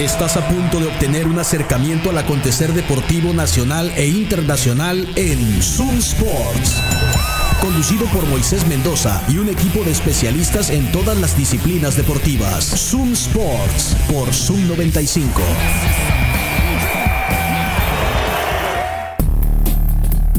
[0.00, 5.98] Estás a punto de obtener un acercamiento al acontecer deportivo nacional e internacional en Zoom
[5.98, 6.80] Sports.
[7.60, 12.64] Conducido por Moisés Mendoza y un equipo de especialistas en todas las disciplinas deportivas.
[12.64, 15.42] Zoom Sports por Zoom 95.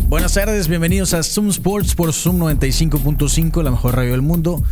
[0.10, 4.64] Buenas tardes, bienvenidos a Zoom Sports por Zoom 95.5, la mejor radio del mundo.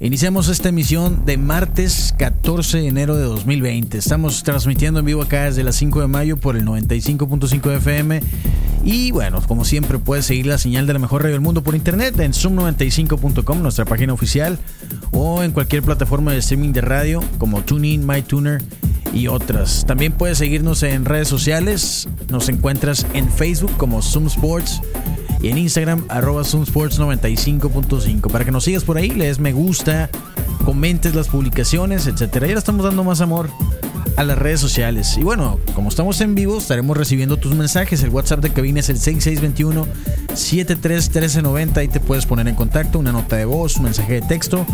[0.00, 3.98] Iniciamos esta emisión de martes 14 de enero de 2020.
[3.98, 8.22] Estamos transmitiendo en vivo acá desde las 5 de mayo por el 95.5 FM.
[8.84, 11.74] Y bueno, como siempre, puedes seguir la señal de la mejor radio del mundo por
[11.74, 14.60] internet en zoom95.com, nuestra página oficial,
[15.10, 18.62] o en cualquier plataforma de streaming de radio como TuneIn, MyTuner
[19.12, 19.84] y otras.
[19.84, 22.08] También puedes seguirnos en redes sociales.
[22.28, 24.80] Nos encuentras en Facebook como Zoom Sports
[25.40, 30.10] y en Instagram arroba zoomsports95.5 para que nos sigas por ahí, le des me gusta,
[30.64, 32.46] comentes las publicaciones, etcétera.
[32.46, 33.48] Y ahora estamos dando más amor
[34.16, 35.16] a las redes sociales.
[35.16, 38.02] Y bueno, como estamos en vivo, estaremos recibiendo tus mensajes.
[38.02, 41.76] El WhatsApp de cabina es el 6621-731390.
[41.76, 44.66] Ahí te puedes poner en contacto, una nota de voz, un mensaje de texto,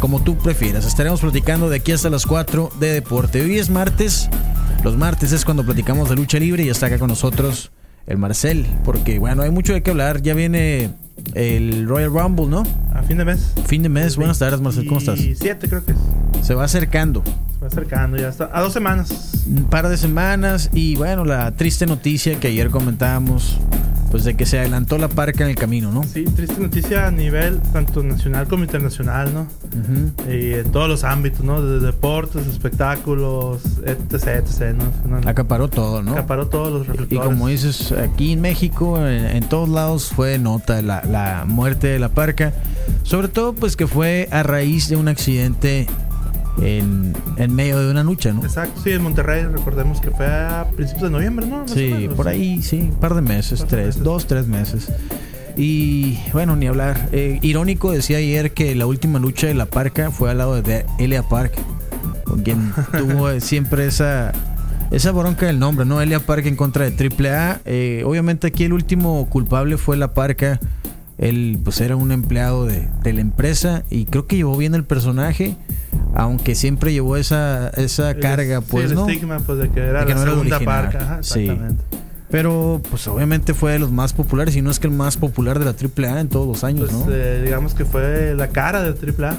[0.00, 0.84] como tú prefieras.
[0.84, 3.40] Estaremos platicando de aquí hasta las 4 de deporte.
[3.40, 4.28] Hoy es martes.
[4.82, 7.70] Los martes es cuando platicamos de lucha libre y está acá con nosotros
[8.08, 10.22] el Marcel, porque bueno, hay mucho de qué hablar.
[10.22, 10.90] Ya viene
[11.34, 12.64] el Royal Rumble, ¿no?
[12.92, 13.52] A fin de mes.
[13.66, 14.16] Fin de mes.
[14.16, 15.18] Buenas tardes, Marcel, ¿cómo estás?
[15.18, 15.98] Siete creo que es.
[16.42, 17.22] Se va acercando.
[17.24, 18.50] Se va acercando, ya está.
[18.52, 19.44] A dos semanas.
[19.46, 23.58] Un par de semanas y bueno, la triste noticia que ayer comentábamos
[24.10, 26.02] pues de que se adelantó la parca en el camino, ¿no?
[26.04, 29.46] Sí, triste noticia a nivel tanto nacional como internacional, ¿no?
[30.30, 31.62] Y en todos los ámbitos, ¿no?
[31.62, 35.28] Desde deportes, espectáculos, etc, etc, ¿no?
[35.28, 36.12] Acaparó todo, ¿no?
[36.12, 37.24] Acaparó todos los reflectores.
[37.24, 41.98] Y como dices, aquí en México, en, todos lados fue nota la, la muerte de
[41.98, 42.52] la parca.
[43.02, 45.86] Sobre todo, pues que fue a raíz de un accidente
[46.62, 48.42] en, en, medio de una lucha, ¿no?
[48.42, 51.66] Exacto, sí, en Monterrey, recordemos que fue a principios de noviembre, ¿no?
[51.68, 54.88] sí, por ahí, sí, un par de meses, tres, dos, tres meses.
[55.58, 57.08] Y bueno, ni hablar.
[57.10, 60.86] Eh, irónico decía ayer que la última lucha de la Parca fue al lado de
[61.00, 61.52] Elia Park,
[62.22, 64.32] con quien tuvo siempre esa
[64.92, 66.00] esa bronca del nombre, ¿no?
[66.00, 67.60] Elia Park en contra de AAA.
[67.64, 70.60] Eh, obviamente aquí el último culpable fue la Parca.
[71.18, 74.84] Él pues era un empleado de, de la empresa y creo que llevó bien el
[74.84, 75.56] personaje
[76.14, 80.60] aunque siempre llevó esa, esa carga, pues, el estigma, pues, de que era la segunda
[80.60, 81.18] parca.
[81.20, 81.82] exactamente.
[82.30, 85.58] Pero, pues, obviamente fue de los más populares, y no es que el más popular
[85.58, 87.12] de la AAA en todos los años, pues, ¿no?
[87.12, 89.36] Eh, digamos que fue la cara de AAA.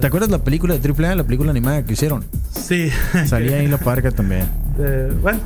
[0.00, 2.24] ¿Te acuerdas la película de AAA, la película animada que hicieron?
[2.52, 2.90] Sí.
[3.26, 4.48] Salía ahí la parca también.
[4.76, 5.38] Eh, bueno,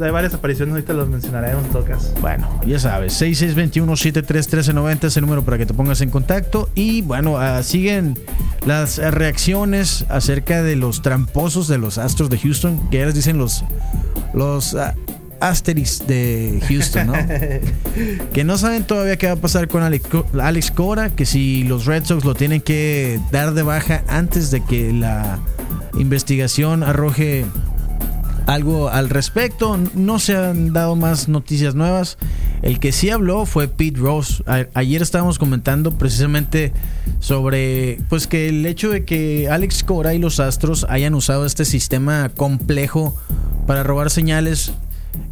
[0.00, 2.14] hay varias apariciones, ahorita los mencionaremos en todo caso.
[2.22, 6.70] Bueno, ya sabes, 6621-731390 es el número para que te pongas en contacto.
[6.74, 8.18] Y bueno, uh, siguen
[8.64, 13.36] las reacciones acerca de los tramposos de los Astros de Houston, que ya les dicen
[13.36, 13.64] los,
[14.32, 14.94] los uh,
[15.40, 17.12] Asterix de Houston, ¿no?
[18.32, 20.08] que no saben todavía qué va a pasar con Alex,
[20.40, 24.62] Alex Cora, que si los Red Sox lo tienen que dar de baja antes de
[24.64, 25.38] que la
[25.94, 27.44] investigación arroje
[28.46, 29.78] algo al respecto.
[29.94, 32.18] No se han dado más noticias nuevas.
[32.62, 34.42] El que sí habló fue Pete Rose.
[34.74, 36.72] ayer estábamos comentando precisamente
[37.20, 41.64] sobre pues que el hecho de que Alex Cora y los Astros hayan usado este
[41.64, 43.16] sistema complejo
[43.66, 44.72] para robar señales,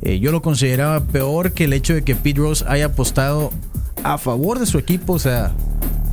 [0.02, 3.50] eh, yo lo consideraba peor que el hecho de que Pete Rose haya apostado
[4.04, 5.52] a favor de su equipo, o sea,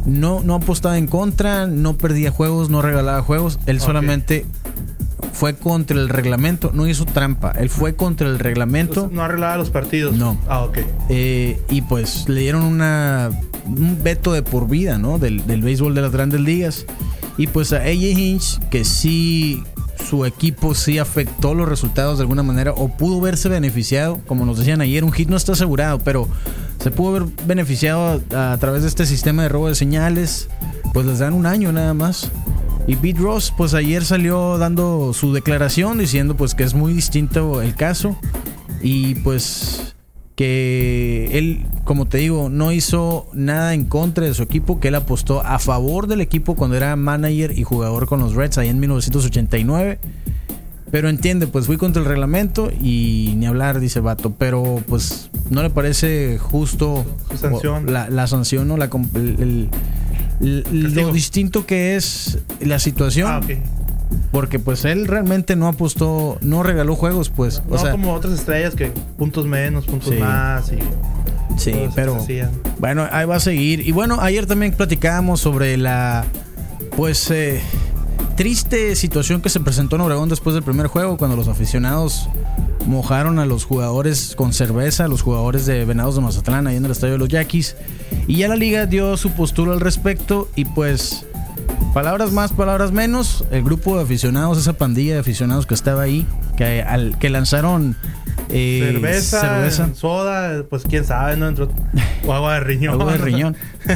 [0.06, 4.46] no, no apostaba en contra, no perdía juegos, no regalaba juegos, él solamente
[5.34, 9.10] fue contra el reglamento, no hizo trampa, él fue contra el reglamento.
[9.12, 10.16] No arreglaba los partidos.
[10.16, 10.38] No.
[10.48, 10.80] Ah, ok.
[11.10, 13.30] Eh, y pues le dieron una,
[13.66, 15.20] un veto de por vida, ¿no?
[15.20, 16.86] Del, del béisbol de las grandes ligas.
[17.38, 19.64] Y pues a AJ Hinch, que sí
[20.04, 24.58] su equipo sí afectó los resultados de alguna manera o pudo verse beneficiado, como nos
[24.58, 26.28] decían ayer, un hit no está asegurado, pero
[26.82, 30.50] se pudo haber beneficiado a, a través de este sistema de robo de señales,
[30.94, 32.32] pues les dan un año nada más.
[32.88, 37.62] Y Pete Ross, pues ayer salió dando su declaración diciendo pues que es muy distinto
[37.62, 38.16] el caso.
[38.82, 39.95] Y pues
[40.36, 44.96] que él, como te digo, no hizo nada en contra de su equipo, que él
[44.96, 48.80] apostó a favor del equipo cuando era manager y jugador con los Reds ahí en
[48.80, 50.00] 1989.
[50.92, 54.34] Pero entiende, pues fui contra el reglamento y ni hablar, dice Vato.
[54.38, 57.06] Pero pues no le parece justo
[57.36, 57.92] sanción.
[57.92, 59.70] La, la, sanción o la, el,
[60.40, 63.30] lo distinto que es la situación.
[63.30, 63.42] Ah,
[64.32, 67.64] Porque pues él realmente no apostó, no regaló juegos, pues.
[67.70, 70.80] No, como otras estrellas que puntos menos, puntos más y...
[71.58, 72.18] Sí, pero
[72.80, 73.88] bueno, ahí va a seguir.
[73.88, 76.26] Y bueno, ayer también platicábamos sobre la,
[76.98, 77.62] pues, eh,
[78.36, 82.28] triste situación que se presentó en Obregón después del primer juego, cuando los aficionados
[82.86, 86.86] mojaron a los jugadores con cerveza, a los jugadores de Venados de Mazatlán, ahí en
[86.86, 87.76] el estadio de los Yaquis.
[88.28, 91.26] Y ya la liga dio su postura al respecto y pues
[91.96, 96.28] palabras más, palabras menos, el grupo de aficionados, esa pandilla de aficionados que estaba ahí,
[96.58, 97.96] que, al, que lanzaron
[98.50, 101.48] eh, cerveza, soda, pues quién sabe, ¿no?
[102.26, 103.00] o agua de riñón.
[103.00, 103.56] agua de riñón.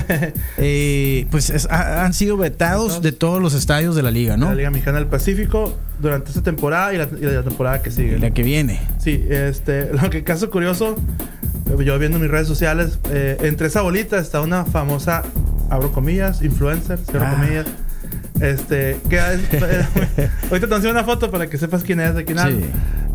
[0.57, 4.45] Eh, pues han sido vetados de todos los estadios de la liga, ¿no?
[4.49, 7.07] La Liga Mexicana del Pacífico durante esta temporada y la,
[7.43, 8.19] temporada que sigue.
[8.19, 8.79] la que viene.
[8.99, 10.95] Sí, este, lo que caso curioso,
[11.83, 15.23] yo viendo mis redes sociales, eh, entre esa bolita está una famosa,
[15.69, 17.35] abro comillas, influencer, cierro ah.
[17.35, 17.65] comillas.
[18.41, 19.19] Este, que
[20.49, 22.65] ahorita te enseño una foto para que sepas quién es, de quién sí.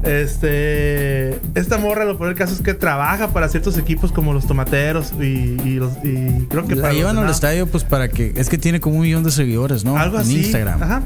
[0.03, 4.47] Este, esta morra, lo peor del caso es que trabaja para ciertos equipos como los
[4.47, 8.59] tomateros y, los, y creo que la llevan al estadio pues para que es que
[8.59, 9.97] tiene como un millón de seguidores, ¿no?
[9.97, 10.83] Algo en Instagram.
[10.83, 11.03] Ajá.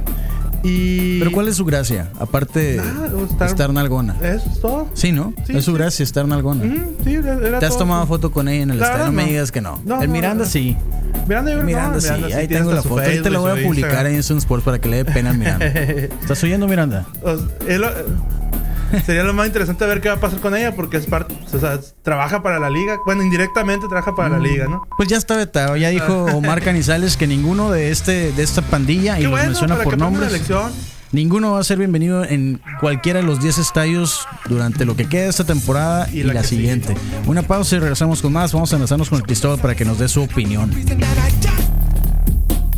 [0.65, 1.21] Y...
[1.21, 2.11] Pero ¿cuál es su gracia?
[2.19, 2.83] Aparte de
[3.47, 4.17] estar, nalgona.
[4.21, 4.89] Eso es todo.
[4.95, 5.33] Sí, ¿no?
[5.47, 6.65] es su gracia estar nalgona.
[7.05, 9.07] sí, era ¿Te has tomado foto con ella en el estadio?
[9.07, 9.81] No me digas que no.
[10.01, 10.77] el Miranda sí.
[11.29, 12.09] Miranda, yo Miranda, sí.
[12.33, 13.03] Ahí tengo la foto.
[13.03, 15.67] Ahí te la voy a publicar en Sports para que le dé pena al Miranda.
[15.67, 17.07] ¿Estás oyendo, Miranda?
[19.05, 21.59] Sería lo más interesante ver qué va a pasar con ella porque es parte, o
[21.59, 22.99] sea, trabaja para la liga.
[23.05, 24.43] Bueno, indirectamente trabaja para la mm.
[24.43, 24.89] liga, ¿no?
[24.97, 25.77] Pues ya está vetado.
[25.77, 29.99] Ya dijo Omar Canizales que ninguno de este de esta pandilla, y lo menciona por
[29.99, 30.33] nombres,
[31.13, 35.29] ninguno va a ser bienvenido en cualquiera de los 10 estadios durante lo que queda
[35.29, 36.95] esta temporada y, la, siguiente.
[37.27, 38.53] Una pausa y regresamos con más.
[38.53, 40.71] Vamos a enlazarnos con el Cristóbal para que nos dé su opinión.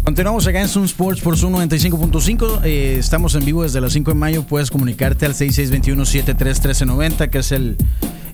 [0.04, 2.62] Continuamos acá en Zoom Sports por Zoom 95.5.
[2.64, 4.42] Eh, estamos en vivo desde las 5 de mayo.
[4.44, 7.76] Puedes comunicarte al 6621-731390, que es el,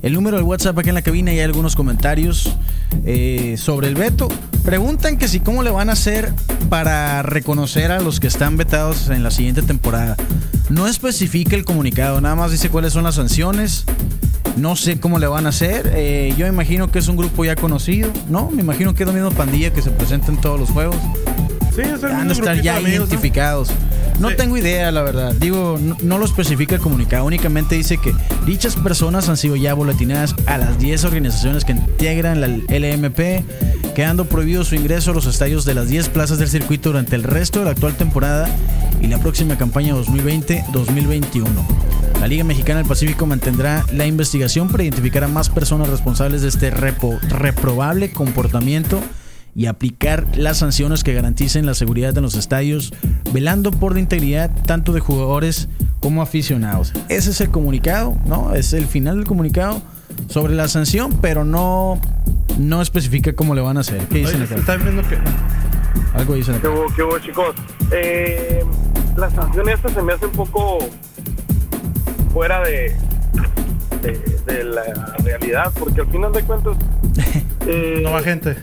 [0.02, 1.32] el número del WhatsApp aquí en la cabina.
[1.32, 2.56] Y hay algunos comentarios
[3.04, 4.28] eh, sobre el veto.
[4.64, 6.32] Preguntan que si cómo le van a hacer
[6.69, 10.16] para reconocer a los que están vetados en la siguiente temporada.
[10.69, 13.84] No especifica el comunicado, nada más dice cuáles son las sanciones.
[14.56, 15.93] No sé cómo le van a hacer.
[15.94, 18.50] Eh, yo imagino que es un grupo ya conocido, ¿no?
[18.50, 20.96] Me imagino que es la misma pandilla que se presenta en todos los juegos.
[21.76, 23.70] Sí, es Van a estar ya identificados.
[24.19, 24.34] ¿no?
[24.34, 25.34] tengo idea, la verdad.
[25.34, 27.26] Digo, no, lo especifica el comunicado.
[27.26, 28.14] Únicamente dice que
[28.46, 33.44] dichas personas han sido ya boletinadas a las 10 organizaciones que integran la LMP,
[33.94, 37.25] quedando prohibido su ingreso a los estadios de las 10 plazas del circuito durante el
[37.25, 38.49] resto de la actual temporada
[39.02, 41.44] y la próxima campaña 2020-2021.
[42.19, 46.49] La Liga Mexicana del Pacífico mantendrá la investigación para identificar a más personas responsables de
[46.49, 49.02] este reprobable comportamiento
[49.56, 52.92] y aplicar las sanciones que garanticen la seguridad de los estadios,
[53.32, 56.92] velando por la integridad tanto de jugadores como aficionados.
[57.08, 58.54] Ese es el comunicado, ¿no?
[58.54, 59.80] Es el final del comunicado
[60.28, 61.98] sobre la sanción, pero no,
[62.58, 64.06] no especifica cómo le van a hacer.
[64.08, 64.76] ¿Qué dicen acá?
[64.76, 65.16] viendo que...
[66.12, 66.62] Algo dicen acá.
[66.62, 67.54] ¿Qué hubo, qué hubo chicos?
[67.92, 68.62] Eh,
[69.16, 70.78] la sanción esta se me hace un poco
[72.34, 72.94] fuera de,
[74.02, 76.76] de, la realidad, porque al final de cuentas...
[77.68, 78.54] Eh, no va gente.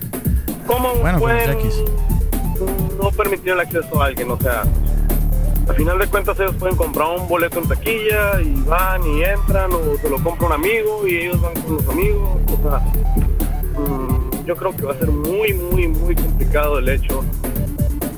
[0.66, 1.58] ¿Cómo bueno, pueden
[3.02, 4.32] no permitir el acceso a alguien?
[4.32, 4.64] O sea,
[5.68, 9.72] al final de cuentas ellos pueden comprar un boleto en taquilla y van y entran
[9.72, 12.40] o se lo compra un amigo y ellos van con los amigos.
[12.48, 12.80] O sea,
[13.80, 17.24] mm, yo creo que va a ser muy, muy, muy complicado el hecho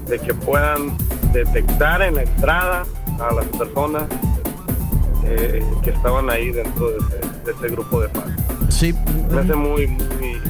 [0.08, 0.98] de que puedan
[1.34, 2.84] detectar en la entrada
[3.20, 4.04] a las personas
[5.26, 6.98] eh, que estaban ahí dentro de
[7.52, 8.34] ese, grupo de fans.
[8.70, 8.94] Sí.
[9.32, 10.42] Me hace muy, muy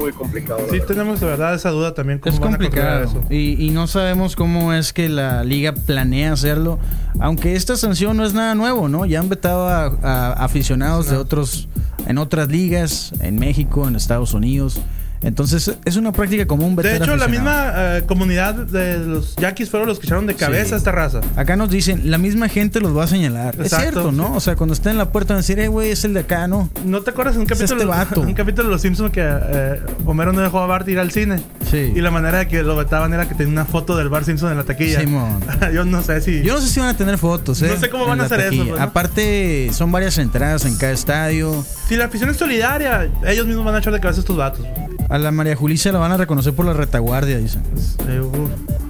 [0.00, 0.60] muy complicado.
[0.70, 2.20] Sí, tenemos de verdad esa duda también.
[2.24, 3.04] es complicado.
[3.04, 3.24] eso?
[3.30, 6.78] Y, no sabemos cómo es que la liga planea hacerlo.
[7.20, 9.06] Aunque esta sanción no es nada nuevo, ¿no?
[9.06, 11.68] Ya han vetado a, aficionados de otros,
[12.06, 14.80] en otras ligas, en México, en Estados Unidos.
[15.24, 16.76] Entonces es una práctica común.
[16.76, 20.74] De hecho, la misma eh, comunidad de los yaquis fueron los que echaron de cabeza
[20.74, 21.20] a esta raza.
[21.36, 23.56] Acá nos dicen, la misma gente los va a señalar.
[23.60, 24.34] es cierto, ¿no?
[24.34, 26.20] O sea, cuando estén en la puerta van a decir, eh, güey, es el de
[26.20, 26.70] acá, ¿no?
[26.84, 28.20] ¿No te acuerdas en un capítulo, este vato.
[28.20, 31.40] un capítulo de Los Simpsons que eh, Homero no dejó a Bart ir al cine?
[31.70, 31.92] Sí.
[31.94, 34.50] Y la manera de que lo vetaban era que tenía una foto del Bart Simpson
[34.50, 35.00] en la taquilla.
[35.00, 35.40] Simón.
[35.74, 36.42] Yo no sé si...
[36.42, 37.68] Yo no sé si van a tener fotos, ¿eh?
[37.68, 38.66] No sé cómo van a hacer eso.
[38.66, 41.64] Pues, Aparte, son varias entradas en cada estadio.
[41.88, 44.66] Si la afición es solidaria, ellos mismos van a echar de cabeza a estos vatos.
[45.08, 47.62] A la María Julissa la van a reconocer por la retaguardia, dicen.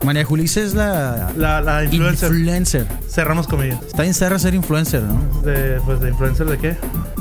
[0.05, 2.87] María Julissa es la, la, influencer.
[3.09, 3.79] Cerramos comillas.
[3.87, 5.43] Está en Serra ser influencer, ¿no?
[5.43, 6.77] De, pues, ¿de influencer de qué?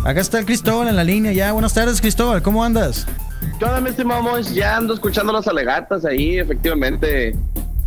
[0.06, 1.52] Acá está el Cristóbal en la línea ya.
[1.54, 2.42] Buenas tardes, Cristóbal.
[2.42, 3.08] ¿Cómo andas?
[3.58, 6.38] ¿Qué onda, mi estimado Ya ando escuchando las alegatas ahí.
[6.40, 7.36] Efectivamente,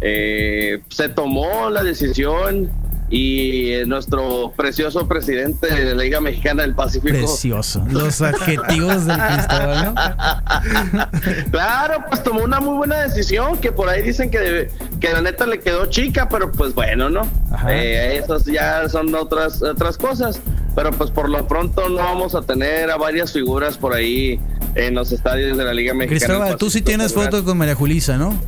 [0.00, 2.70] eh, se tomó la decisión
[3.08, 7.14] y nuestro precioso presidente de la Liga Mexicana del Pacífico.
[7.14, 7.84] Precioso.
[7.90, 9.94] Los adjetivos del Cristóbal, ¿no?
[11.50, 14.70] claro, pues tomó una muy buena decisión, que por ahí dicen que,
[15.00, 17.22] que la neta le quedó chica, pero pues bueno, ¿no?
[17.68, 20.40] Eh, esas ya son otras, otras cosas.
[20.74, 24.38] Pero pues por lo pronto no vamos a tener a varias figuras por ahí
[24.74, 26.34] en los estadios de la Liga Mexicana.
[26.34, 28.38] Cristóbal, tú sí tienes fotos con María Julisa, ¿no?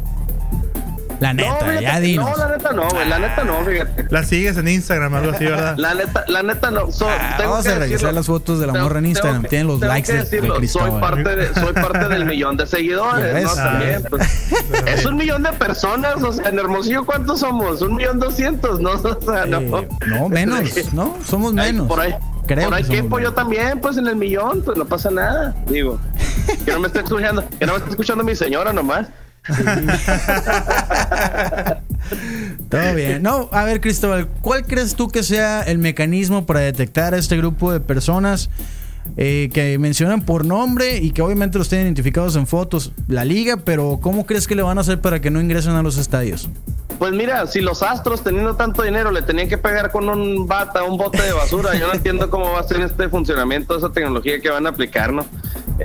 [1.20, 2.30] La neta, no, ya dinos.
[2.30, 3.08] No, la neta no, güey.
[3.08, 4.06] La neta no, fíjate.
[4.10, 5.76] La sigues en Instagram, algo así, ¿verdad?
[5.76, 6.88] La neta, la neta no.
[7.02, 9.44] ah, vamos a revisar las fotos de la morra en Instagram.
[9.44, 10.90] Tienen los likes de, de Cristóbal.
[10.90, 13.54] Soy parte, de, soy parte del millón de seguidores, ¿no?
[13.54, 14.04] También.
[14.08, 14.52] Pues,
[14.86, 16.22] es un millón de personas.
[16.22, 17.82] O sea, en Hermosillo, ¿cuántos somos?
[17.82, 18.90] Un millón doscientos, ¿no?
[19.18, 19.78] O sea, no.
[19.78, 21.16] Eh, no, menos, ¿no?
[21.24, 21.88] Somos menos.
[21.88, 22.14] Por ahí.
[22.46, 25.54] Creo por ahí tiempo yo también, pues en el millón, pues no pasa nada.
[25.66, 25.98] Digo,
[26.64, 29.08] que no me esté escuchando, que no me esté escuchando mi señora nomás.
[32.68, 33.22] Todo bien.
[33.22, 37.36] No, a ver, Cristóbal, ¿cuál crees tú que sea el mecanismo para detectar a este
[37.36, 38.50] grupo de personas
[39.16, 42.92] eh, que mencionan por nombre y que obviamente los tienen identificados en fotos?
[43.06, 45.82] La liga, pero ¿cómo crees que le van a hacer para que no ingresen a
[45.82, 46.48] los estadios?
[46.98, 50.82] Pues mira, si los astros teniendo tanto dinero le tenían que pegar con un bata,
[50.82, 54.40] un bote de basura, yo no entiendo cómo va a ser este funcionamiento, esa tecnología
[54.40, 55.24] que van a aplicar, ¿no?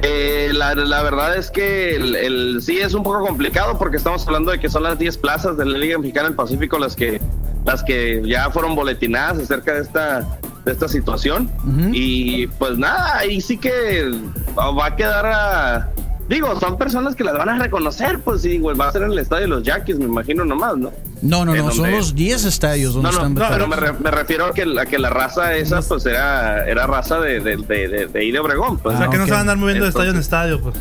[0.02, 4.26] Eh, la, la, verdad es que el, el, sí es un poco complicado porque estamos
[4.26, 7.22] hablando de que son las 10 plazas de la Liga Mexicana del Pacífico las que
[7.64, 10.28] las que ya fueron boletinadas acerca de esta
[10.66, 11.92] de esta situación uh -huh.
[11.94, 14.12] y pues nada ahí sí que
[14.58, 15.92] va a quedar a
[16.30, 19.12] Digo, son personas que las van a reconocer, pues sí, güey, va a ser en
[19.12, 20.92] el estadio de los Yankees, me imagino nomás, ¿no?
[21.22, 23.94] No, no, no, son los 10 estadios donde no, no, están no, pero me, re,
[23.94, 27.58] me, refiero a que, a que la raza esa, pues era, era raza de, de,
[27.58, 28.78] de, de, de ir de Obregón.
[28.78, 28.96] Pues.
[28.96, 30.76] o sea, que no se van a andar moviendo de estadio en estadio, pues.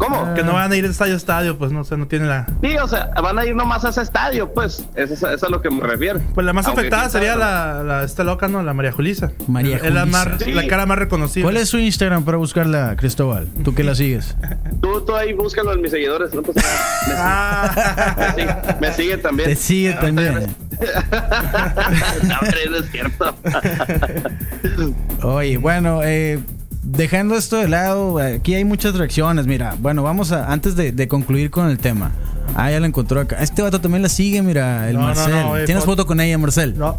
[0.00, 0.32] ¿Cómo?
[0.32, 2.46] Que no van a ir de estadio a estadio, pues no sé, no tiene la.
[2.62, 4.88] Sí, o sea, van a ir nomás a ese estadio, pues.
[4.94, 6.22] Eso, eso es a lo que me refiero.
[6.34, 8.62] Pues la más Aunque afectada sería la, la, esta loca, ¿no?
[8.62, 9.32] La María Julisa.
[9.46, 10.52] María Es la, más, sí.
[10.52, 11.42] la cara más reconocida.
[11.44, 13.46] ¿Cuál es su Instagram para buscarla, Cristóbal?
[13.62, 14.34] Tú que la sigues.
[14.80, 16.62] tú, tú ahí búscalo en mis seguidores, no pasa
[17.06, 18.16] nada.
[18.16, 19.48] Me, sigue, me, sigue, me sigue también.
[19.50, 20.56] Te sigue también.
[22.22, 23.34] no, pero es cierto.
[25.22, 26.40] Oye, bueno, eh
[26.82, 29.46] dejando esto de lado, aquí hay muchas reacciones.
[29.46, 32.12] Mira, bueno, vamos a, antes de, de concluir con el tema.
[32.54, 33.36] Ah, ya la encontró acá.
[33.40, 35.32] Este vato también la sigue, mira, el No, no, Marcel.
[35.32, 36.76] no, eh, ¿Tienes foto con ella, Marcel?
[36.76, 36.98] No.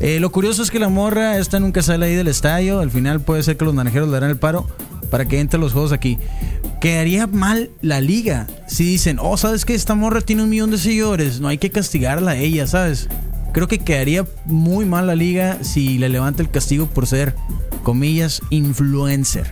[0.00, 2.80] Eh, lo curioso es que la morra esta nunca sale ahí del estadio.
[2.80, 4.66] Al final puede ser que los naranjeros le darán el paro
[5.10, 6.18] para que entre los juegos aquí.
[6.80, 9.74] Quedaría mal la liga si dicen, oh, ¿sabes qué?
[9.74, 11.40] Esta morra tiene un millón de seguidores.
[11.40, 13.08] No hay que castigarla a ella, ¿sabes?
[13.52, 17.34] Creo que quedaría muy mal la liga si le levanta el castigo por ser,
[17.86, 19.46] comillas, influencer.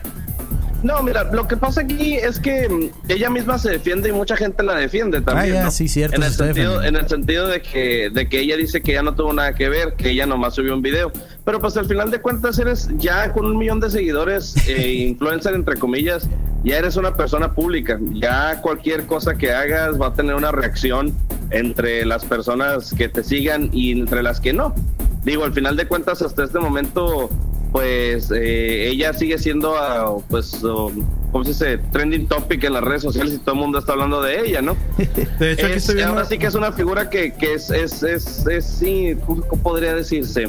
[0.82, 4.36] No, mira, lo que pasa aquí es que mm, ella misma se defiende y mucha
[4.36, 5.52] gente la defiende también.
[5.52, 5.70] Ah, ya, ¿no?
[5.70, 8.94] sí, cierto, En el, sentido, en el sentido de que, de que ella dice que
[8.94, 11.12] ya no tuvo nada que ver, que ella nomás subió un video.
[11.44, 15.54] Pero pues al final de cuentas eres ya con un millón de seguidores, eh, influencer
[15.54, 16.28] entre comillas,
[16.64, 18.00] ya eres una persona pública.
[18.14, 21.14] Ya cualquier cosa que hagas va a tener una reacción
[21.50, 24.74] entre las personas que te sigan y entre las que no.
[25.22, 27.30] Digo, al final de cuentas hasta este momento
[27.74, 30.92] pues eh, ella sigue siendo, uh, pues, uh,
[31.34, 31.78] ¿cómo se dice?
[31.90, 34.76] Trending topic en las redes sociales y todo el mundo está hablando de ella, ¿no?
[35.40, 36.12] De hecho, aquí Es- estoy viendo.
[36.14, 39.94] ahora sí que es una figura que, que es, es, es, es, sí, ¿cómo podría
[39.94, 40.44] decirse?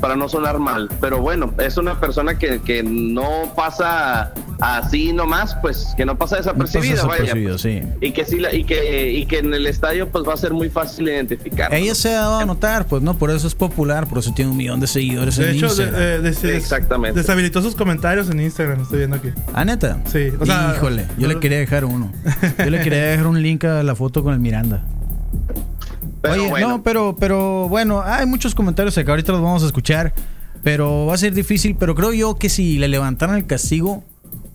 [0.00, 4.32] Para no sonar mal, pero bueno, es una persona que, que no pasa
[4.62, 7.22] así nomás, pues, que no pasa No pasa desapercibida, vaya.
[7.22, 7.82] desapercibido, sí.
[8.00, 10.52] Y que sí, la- y que, y que en el estadio, pues, va a ser
[10.54, 11.72] muy fácil identificar.
[11.74, 14.50] Ella se ha dado a notar, pues no, por eso es popular, por eso tiene
[14.50, 16.02] un millón de seguidores De en hecho, de- Instagram.
[16.02, 17.20] eh, des- des- Exactamente.
[17.20, 19.28] deshabilitó sus comentarios en Instagram, estoy viendo aquí.
[19.52, 20.00] ¿Ah, neta?
[20.10, 22.12] Sí, o sea- Híjole, yo le quería dejar uno.
[22.58, 24.82] Yo le quería dejar un link a la foto con el Miranda.
[26.22, 26.68] Pero Oye, bueno.
[26.68, 30.12] no, pero, pero bueno, hay muchos comentarios acá, ahorita los vamos a escuchar,
[30.62, 34.04] pero va a ser difícil, pero creo yo que si le levantaran el castigo,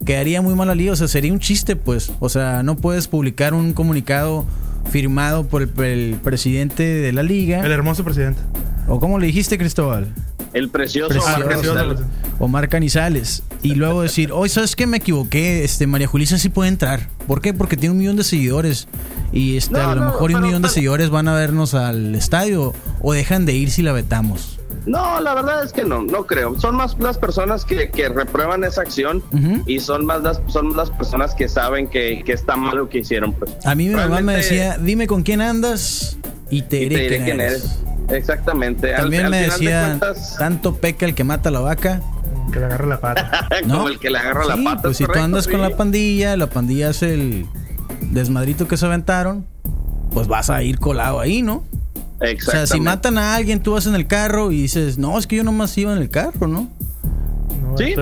[0.05, 3.07] quedaría muy mal la liga, o sea, sería un chiste, pues, o sea, no puedes
[3.07, 4.45] publicar un comunicado
[4.91, 8.41] firmado por el, el presidente de la liga, El hermoso presidente.
[8.87, 10.13] o como le dijiste, Cristóbal,
[10.55, 12.03] El precioso, Precioso.
[12.39, 16.69] Omar Canizales, y luego decir, hoy sabes que me equivoqué, este María Julisa sí puede
[16.69, 17.09] entrar.
[17.27, 17.53] ¿Por qué?
[17.53, 18.87] Porque tiene un millón de seguidores
[19.31, 21.35] y este, No, a lo no, mejor y un pero- millón de seguidores van a
[21.35, 24.59] vernos al estadio o dejan de ir si la vetamos.
[24.85, 26.59] No, la verdad es que no, no creo.
[26.59, 29.23] Son más las personas que, que reprueban esa acción
[29.65, 32.99] y son más las, son las personas que saben que, que está mal lo que
[32.99, 33.33] hicieron.
[33.33, 33.51] Pues.
[33.65, 36.17] A mí mi mamá me decía, dime con quién andas
[36.49, 37.79] y te y diré, te diré quién, quién eres.
[38.09, 38.93] Exactamente.
[38.95, 42.01] Al- También al me de decía, cuentas, tanto peca el que mata a la vaca.
[42.51, 43.47] Que le agarre la pata.
[43.65, 43.75] ¿no?
[43.77, 44.81] como el que le agarra la pata.
[44.83, 47.45] Pues es si tú correcto, andas con la pandilla, la pandilla hace el
[48.11, 49.45] desmadrito que se aventaron,
[50.13, 51.63] pues vas a ir colado ahí, ¿no?
[52.21, 55.27] O sea, si matan a alguien, tú vas en el carro y dices, no, es
[55.27, 56.69] que yo nomás iba en el carro, ¿no?
[57.77, 57.95] Sí,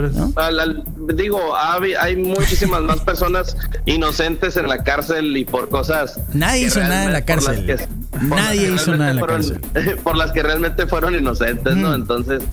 [1.15, 6.19] digo, hay muchísimas más personas inocentes en la cárcel y por cosas.
[6.33, 7.77] Nadie hizo nada en la cárcel.
[8.21, 9.59] Nadie hizo nada en la cárcel.
[10.03, 11.93] Por las que realmente fueron inocentes, ¿no?
[11.95, 12.43] Entonces,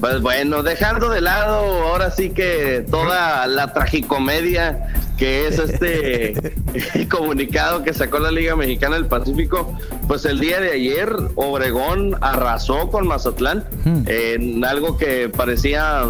[0.00, 1.54] pues bueno, dejando de lado
[1.84, 6.54] ahora sí que toda la tragicomedia que es este
[7.10, 9.78] comunicado que sacó la Liga Mexicana del Pacífico,
[10.08, 13.64] pues el día de ayer Obregón arrasó con Mazatlán
[14.06, 16.02] en algo que parecía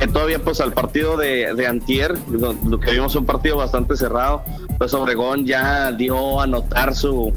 [0.00, 4.42] que todavía pues al partido de, de Antier, lo que vimos un partido bastante cerrado,
[4.78, 7.34] pues Obregón ya dio a notar su,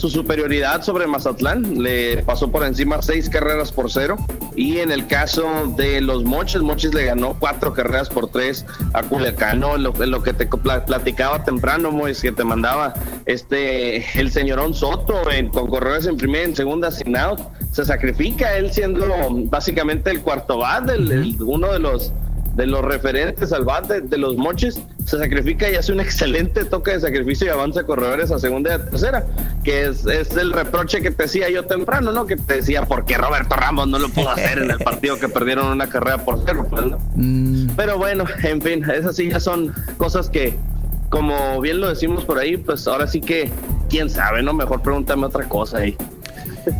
[0.00, 4.16] su superioridad sobre Mazatlán, le pasó por encima seis carreras por cero
[4.56, 8.64] y en el caso de los Moches, Moches le ganó cuatro carreras por tres
[8.94, 9.76] a Culiacán, ¿no?
[9.76, 12.94] Lo, lo que te platicaba temprano, Mois, que te mandaba
[13.26, 17.40] este el señorón Soto con corredores en primera y en segunda sin out,
[17.72, 19.06] se sacrifica él siendo
[19.44, 22.12] básicamente el cuarto bat, el, uno de los
[22.54, 26.92] de los referentes al bate de los moches, se sacrifica y hace un excelente toque
[26.92, 29.26] de sacrificio y avanza corredores a segunda y a tercera,
[29.64, 32.26] que es, es, el reproche que te decía yo temprano, ¿no?
[32.26, 35.28] Que te decía, ¿por qué Roberto Ramos no lo pudo hacer en el partido que
[35.28, 36.66] perdieron una carrera por cero?
[36.68, 36.84] Pues,
[37.14, 37.70] mm.
[37.76, 40.56] Pero bueno, en fin, esas sí ya son cosas que,
[41.08, 43.50] como bien lo decimos por ahí, pues ahora sí que,
[43.88, 44.52] quién sabe, ¿no?
[44.52, 45.96] Mejor pregúntame otra cosa ahí.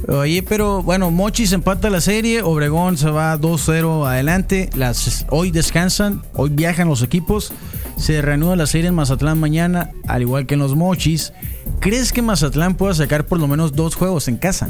[0.09, 6.23] Oye, pero bueno, Mochis empata la serie, Obregón se va 2-0 adelante, las, hoy descansan,
[6.35, 7.53] hoy viajan los equipos,
[7.97, 11.33] se reanuda la serie en Mazatlán mañana, al igual que en los Mochis.
[11.81, 14.69] ¿Crees que Mazatlán pueda sacar por lo menos dos juegos en casa?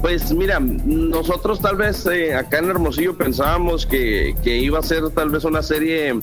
[0.00, 5.28] Pues mira, nosotros tal vez eh, acá en Hermosillo pensábamos que, iba a ser tal
[5.28, 6.18] vez una serie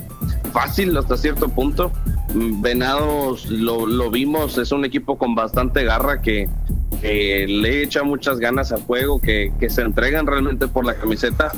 [0.51, 1.91] fácil hasta cierto punto.
[2.33, 6.49] Venados lo, lo vimos, es un equipo con bastante garra que,
[7.01, 11.51] que le echa muchas ganas al juego, que, que se entregan realmente por la camiseta,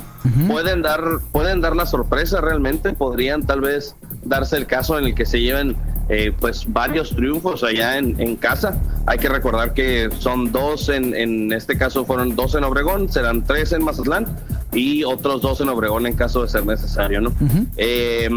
[0.48, 5.15] pueden dar, pueden dar la sorpresa realmente, podrían tal vez darse el caso en el
[5.15, 5.75] que se lleven
[6.10, 8.81] eh, pues varios triunfos allá en, en, casa.
[9.05, 13.43] Hay que recordar que son dos en, en este caso fueron dos en Obregón, serán
[13.43, 14.25] tres en Mazatlán
[14.74, 17.33] y otros dos en Obregón en caso de ser necesario, ¿no?
[17.77, 18.29] Eh,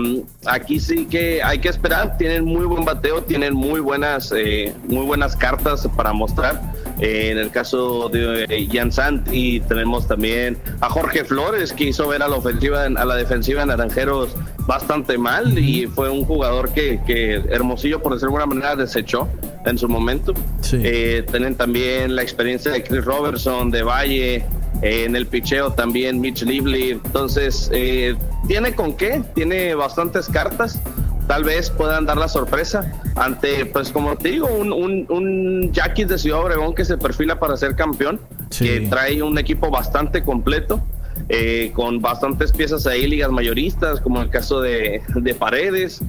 [0.47, 5.05] aquí sí que hay que esperar, tienen muy buen bateo, tienen muy buenas, eh, muy
[5.05, 6.72] buenas cartas para mostrar.
[7.01, 12.07] Eh, en el caso de Jan Sant y tenemos también a Jorge Flores que hizo
[12.09, 16.73] ver a la ofensiva, a la defensiva de Naranjeros bastante mal y fue un jugador
[16.73, 19.29] que, que Hermosillo por decirlo de alguna manera desechó
[19.65, 20.35] en su momento.
[20.71, 24.45] tienen también la experiencia de Chris Robertson, de Valle,
[24.83, 26.91] eh, en el picheo también Mitch Lively.
[26.91, 28.17] Entonces, eh,
[28.49, 30.81] tiene con qué, tiene bastantes cartas.
[31.27, 36.05] Tal vez puedan dar la sorpresa ante, pues como te digo, un, un, un Jackie
[36.05, 38.21] de Ciudad Obregón que se perfila para ser campeón,
[38.59, 40.81] que trae un equipo bastante completo.
[41.29, 46.01] Eh, con bastantes piezas ahí, ligas mayoristas, como el caso de, de Paredes.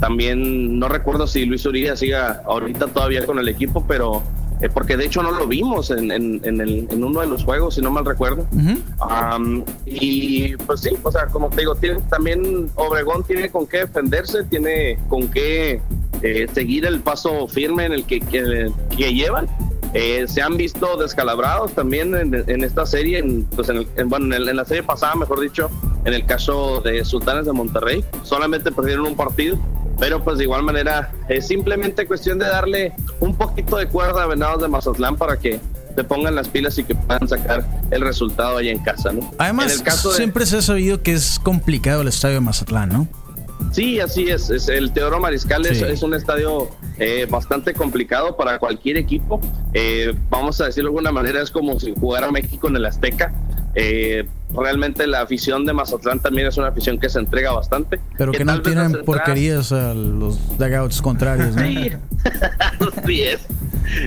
[0.00, 4.22] también no recuerdo si Luis Urias siga ahorita todavía con el equipo, pero
[4.60, 7.80] eh, porque de hecho no lo vimos en, en, en, uno de los juegos, si
[7.80, 8.46] no mal recuerdo.
[9.86, 14.44] y pues sí, o sea, como te digo, tiene, también Obregón tiene con qué defenderse,
[14.44, 15.80] tiene con qué
[16.22, 18.70] eh, seguir el paso firme en el que, que,
[19.14, 19.48] llevan.
[19.92, 24.64] Eh, se han visto descalabrados también en, esta serie, en, pues en, bueno, en, la
[24.64, 25.68] serie pasada, mejor dicho,
[26.04, 29.58] en el caso de Sultanes de Monterrey, solamente perdieron un partido
[30.00, 34.26] pero pues de igual manera es simplemente cuestión de darle un poquito de cuerda a
[34.26, 35.60] Venados de Mazatlán para que
[35.94, 39.30] se pongan las pilas y que puedan sacar el resultado ahí en casa, ¿no?
[39.38, 43.08] Además, el caso siempre se ha sabido que es complicado el estadio de Mazatlán, ¿no?
[43.72, 44.50] Sí, así es.
[44.50, 49.40] es el Teodoro Mariscal es, un estadio eh, bastante complicado para cualquier equipo.
[49.74, 53.32] Eh, vamos a decirlo de alguna manera, es como si jugara México en el Azteca.
[53.74, 58.00] Eh, realmente la afición de Mazatlán también es una afición que se entrega bastante.
[58.18, 61.62] Pero que, no tienen porquerías a los dugouts contrarios, ¿no?
[63.06, 63.46] Sí, es.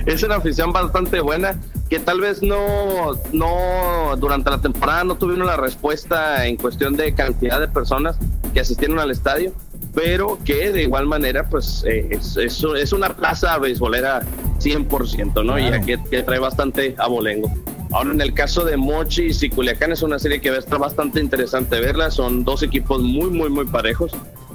[0.06, 1.58] Es una afición bastante buena
[1.90, 7.14] que tal vez no, no durante la temporada no tuvieron la respuesta en cuestión de
[7.14, 8.16] cantidad de personas
[8.54, 9.52] que asistieron al estadio,
[9.94, 14.22] pero que de igual manera pues eh, es, es, una plaza beisbolera
[14.58, 15.58] 100%, ¿no?
[15.58, 17.52] Y que, que trae bastante abolengo.
[17.94, 20.80] Ahora, en el caso de Mochis y Culiacán, es una serie que va a estar
[20.80, 22.10] bastante interesante verla.
[22.10, 24.10] Son dos equipos muy, muy, muy parejos.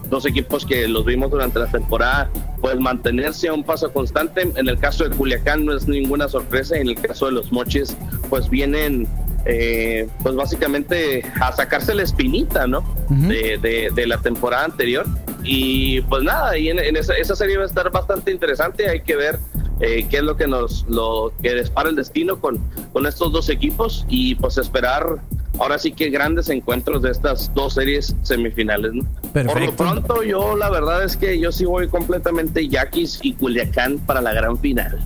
[0.10, 4.42] Dos equipos que los vimos durante la temporada, pues mantenerse a un paso constante.
[4.42, 6.76] En el caso de Culiacán no es ninguna sorpresa.
[6.76, 7.96] En el caso de los Mochis,
[8.30, 9.08] pues vienen
[9.46, 12.84] eh, pues básicamente a sacarse la espinita, ¿no?
[13.10, 15.06] de, de, la temporada anterior.
[15.46, 18.90] Y pues nada, y en, esa, esa, serie va a estar bastante interesante.
[18.90, 19.40] Hay que ver
[19.80, 22.60] eh, qué es lo que nos lo que dispara el destino con,
[22.92, 25.22] con estos dos equipos y pues esperar
[25.58, 28.92] ahora sí que grandes encuentros de estas dos series semifinales.
[29.34, 34.00] Por lo pronto yo la verdad es que yo sí voy completamente Yaquis y Culiacán
[34.00, 35.00] para la gran final.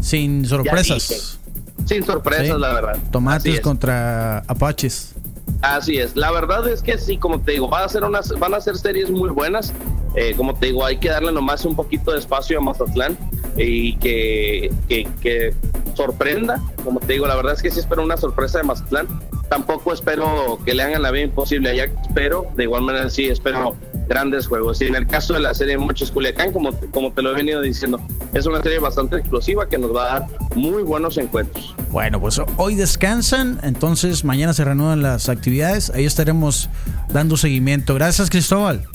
[0.00, 1.38] Sin sorpresas.
[1.84, 2.98] Sin sorpresas, la verdad.
[3.12, 5.14] Tomates contra Apaches.
[5.62, 6.16] Así es.
[6.16, 8.76] La verdad es que sí, como te digo, van a ser unas, van a ser
[8.76, 9.72] series muy buenas.
[10.16, 13.16] Eh, como te digo, hay que darle nomás un poquito de espacio a Mazatlán
[13.56, 15.54] y que, que,
[15.94, 16.62] sorprenda.
[16.84, 19.08] Como te digo, la verdad es que sí espero una sorpresa de Mazatlán.
[19.48, 23.76] Tampoco espero que le hagan la vida imposible allá, pero de igual manera sí espero
[24.08, 24.82] grandes juegos.
[24.82, 27.60] Y en el caso de la serie Muchos Culiacán, como, como te lo he venido
[27.62, 28.00] diciendo,
[28.34, 31.74] es una serie bastante explosiva que nos va a dar muy buenos encuentros.
[31.90, 36.68] Bueno, pues hoy descansan, entonces mañana se reanudan las actividades, ahí estaremos
[37.08, 37.94] dando seguimiento.
[37.94, 38.86] Gracias, Cristóbal.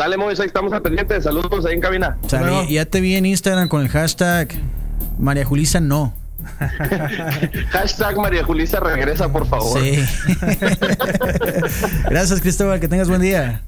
[0.00, 1.20] Dale, Moisés, estamos al pendiente.
[1.20, 2.16] Saludos ahí en cabina.
[2.70, 4.48] ya te vi en Instagram con el hashtag
[5.18, 6.14] María Julisa no.
[7.68, 9.78] Hashtag María Julisa regresa, por favor.
[9.78, 10.02] Sí.
[12.08, 12.80] Gracias, Cristóbal.
[12.80, 13.60] Que tengas buen día.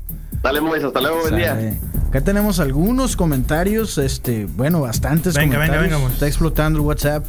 [0.43, 0.87] Dale, Moisés.
[0.87, 1.21] Hasta luego.
[1.21, 1.75] Buen día.
[2.09, 6.13] Acá tenemos algunos comentarios, este, bueno, bastantes comentarios.
[6.13, 7.27] está explotando el WhatsApp.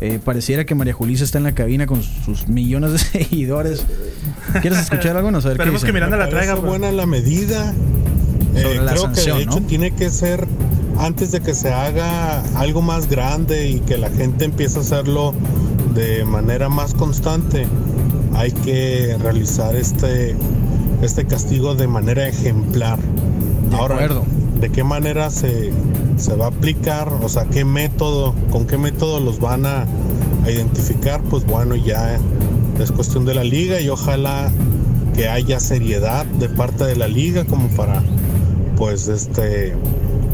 [0.00, 3.84] Eh, pareciera que María Julisa está en la cabina con sus millones de seguidores.
[4.62, 5.30] ¿Quieres escuchar algo?
[5.30, 6.54] No, Esperemos que Miranda la traiga.
[6.54, 6.66] Pues.
[6.66, 7.74] buena la medida.
[8.58, 10.46] Eh, creo que de hecho tiene que ser
[10.98, 15.32] antes de que se haga algo más grande y que la gente empiece a hacerlo
[15.94, 17.66] de manera más constante.
[18.34, 20.36] Hay que realizar este,
[21.02, 22.98] este castigo de manera ejemplar.
[23.72, 24.08] Ahora,
[24.60, 25.72] ¿de qué manera se,
[26.40, 27.12] va a aplicar?
[27.22, 29.86] O sea, ¿qué método, con qué método los van a,
[30.46, 31.20] identificar?
[31.22, 32.18] Pues bueno, ya
[32.80, 34.50] es cuestión de la liga y ojalá
[35.14, 38.02] que haya seriedad de parte de la liga como para
[38.78, 39.74] pues este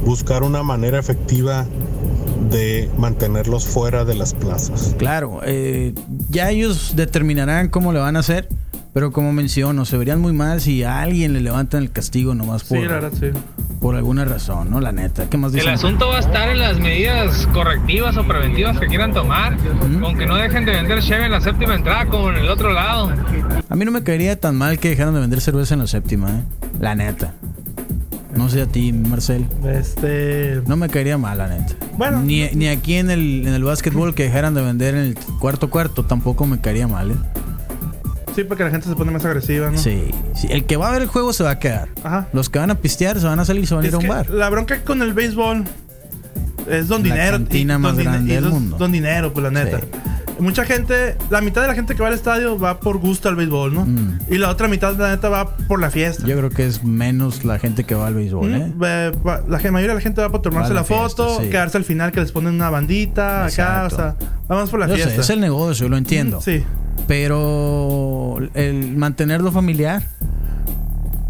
[0.04, 1.66] buscar una manera efectiva
[2.50, 4.94] de mantenerlos fuera de las plazas.
[4.98, 5.94] Claro, eh,
[6.28, 8.48] ya ellos determinarán cómo le van a hacer
[8.94, 12.62] pero como menciono, se verían muy mal si a alguien le levantan el castigo nomás
[12.62, 12.78] por,
[13.80, 14.80] por alguna razón, ¿no?
[14.80, 15.28] La neta.
[15.28, 19.12] ¿Qué más El asunto va a estar en las medidas correctivas o preventivas que quieran
[19.12, 19.56] tomar,
[20.00, 22.72] con que no dejen de vender Chevy en la séptima entrada como en el otro
[22.72, 23.12] lado.
[23.68, 26.30] A mí no me caería tan mal que dejaran de vender cerveza en la séptima,
[26.30, 26.42] ¿eh?
[26.78, 27.34] La neta.
[28.36, 29.46] No sé a ti, Marcel.
[29.66, 30.60] Este.
[30.66, 31.74] No me caería mal, la neta.
[31.96, 32.20] Bueno.
[32.22, 35.70] Ni, ni aquí en el, en el básquetbol que dejaran de vender en el cuarto
[35.70, 37.16] cuarto tampoco me caería mal, ¿eh?
[38.34, 39.78] Sí, porque la gente se pone más agresiva, ¿no?
[39.78, 40.10] Sí,
[40.48, 41.88] El que va a ver el juego se va a quedar.
[42.02, 42.28] Ajá.
[42.32, 43.98] Los que van a pistear se van a salir y se van a ir a
[43.98, 44.28] un bar.
[44.28, 45.64] La bronca con el béisbol
[46.68, 47.38] es don la dinero.
[47.66, 48.76] La más grande del mundo.
[48.76, 49.80] Don dinero, pues la neta.
[50.38, 53.36] Mucha gente, la mitad de la gente que va al estadio va por gusto al
[53.36, 53.86] béisbol, ¿no?
[53.86, 54.20] Mm.
[54.30, 56.26] Y la otra mitad, la neta, va por la fiesta.
[56.26, 58.72] Yo creo que es menos la gente que va al béisbol, ¿eh?
[58.78, 62.32] La mayoría de la gente va por tomarse la, foto, quedarse al final que les
[62.32, 64.16] ponen una bandita acá, o sea,
[64.48, 65.20] vamos por la fiesta.
[65.20, 66.40] es el negocio, lo entiendo.
[66.40, 66.64] sí.
[67.06, 70.02] Pero el mantenerlo familiar.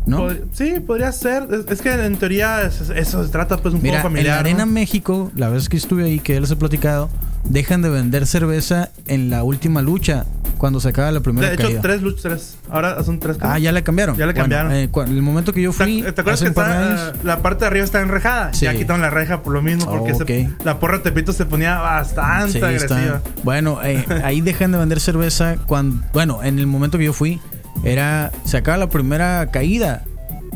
[0.07, 0.29] ¿No?
[0.53, 1.49] sí, podría ser.
[1.69, 4.27] Es, que en teoría eso se trata pues un Mira, poco familiar.
[4.27, 7.09] En la Arena México, la vez que estuve ahí, que les he platicado,
[7.44, 10.24] dejan de vender cerveza en la última lucha
[10.59, 13.37] cuando se acaba la primera De hecho, tres luchas, Ahora son tres.
[13.40, 14.16] Ah, ya le cambiaron.
[14.16, 14.72] Ya le cambiaron.
[14.72, 16.02] Eh, el momento que yo fui.
[16.02, 18.54] ¿Te, acuerdas que la parte de arriba está enrejada?
[18.54, 18.64] Sí.
[18.64, 23.20] Ya quitaron la reja por lo mismo, porque la porra Tepito se ponía bastante agresiva.
[23.42, 26.02] Bueno, eh, ahí dejan de vender cerveza cuando.
[26.12, 27.40] Bueno, en el momento que yo fui,
[27.85, 28.30] era.
[28.44, 30.04] Se acaba la primera caída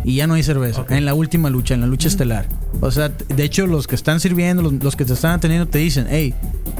[0.08, 0.86] y ya no hay cerveza.
[0.88, 2.46] En la última lucha, en la lucha estelar.
[2.80, 6.06] O sea, de hecho, los que están sirviendo, los, que te están atendiendo, te dicen,
[6.08, 6.34] hey,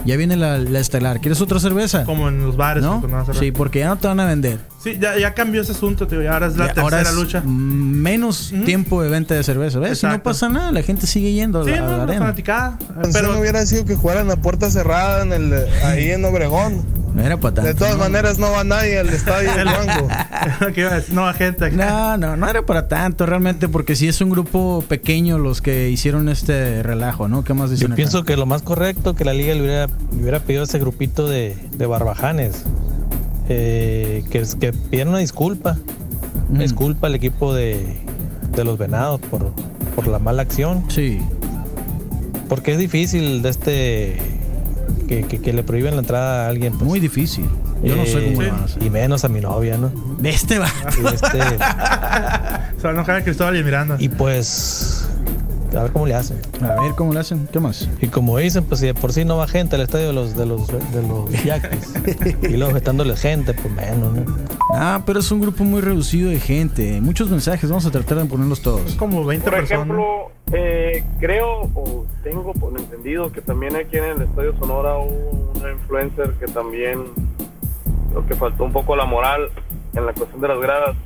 [0.07, 2.05] ya viene la, estelar, ¿quieres otra cerveza?
[2.05, 3.03] Como en los bares, ¿no?
[3.39, 4.61] Sí, porque ya no te van a vender.
[4.83, 6.21] Sí, ya, ya cambió ese asunto, tío.
[6.33, 7.43] ahora es la tercera lucha.
[7.43, 9.79] Menos tiempo de venta de cerveza.
[9.79, 10.03] ¿Ves?
[10.03, 12.35] no pasa nada, la gente sigue yendo sí, a la, arena.
[13.13, 15.53] Pero no hubiera sido que jugaran a puerta cerrada en el,
[15.85, 16.83] ahí en Obregón.
[17.19, 20.09] De todas maneras, no va nadie al estadio del Mango.
[21.13, 21.71] no va gente.
[21.73, 25.91] No, no, no era para tanto realmente, porque si es un grupo pequeño los que
[25.91, 27.43] hicieron este relajo, ¿no?
[27.43, 27.89] ¿Qué más dicen?
[27.89, 30.79] Yo pienso que lo más correcto que la liga le hubiera, hubiera pedido a ese
[30.79, 32.65] grupito de, de barbajanes
[33.49, 35.77] eh, que, que pidieran una disculpa.
[36.51, 36.59] Mm.
[36.59, 37.99] Disculpa al equipo de,
[38.55, 39.53] de los venados por,
[39.97, 40.85] por la mala acción.
[40.89, 41.19] Sí.
[42.49, 44.39] Porque es difícil de este
[45.09, 46.73] que, le prohíben la entrada a alguien.
[46.75, 46.85] Pues.
[46.85, 47.47] Muy difícil.
[47.83, 48.47] Yo no sé cómo
[48.81, 49.91] Y menos a mi novia, ¿no?
[50.19, 50.69] De este va.
[51.13, 51.39] este...
[52.79, 53.97] Se va a enojar a Cristóbal y Miranda.
[53.99, 55.08] Y pues
[55.77, 56.39] a ver cómo le hacen.
[56.63, 57.47] A ver cómo le hacen.
[57.53, 57.89] ¿Qué más?
[58.01, 60.37] Y como dicen, pues si de por sí no va gente al estadio de los
[60.37, 61.95] de los de los yaquis
[62.43, 64.25] y luego estándole gente, pues menos, ¿no?
[64.75, 67.01] Ah, pero es un grupo muy reducido de gente.
[67.01, 68.95] Muchos mensajes, vamos a tratar de ponerlos todos.
[68.95, 69.83] Como 20 Por personas.
[69.85, 75.53] ejemplo, eh, creo o tengo por entendido que también aquí en el Estadio Sonora hubo
[75.55, 77.05] una influencer que también
[78.11, 79.49] creo que faltó un poco la moral
[79.95, 80.97] en la cuestión de las gradas.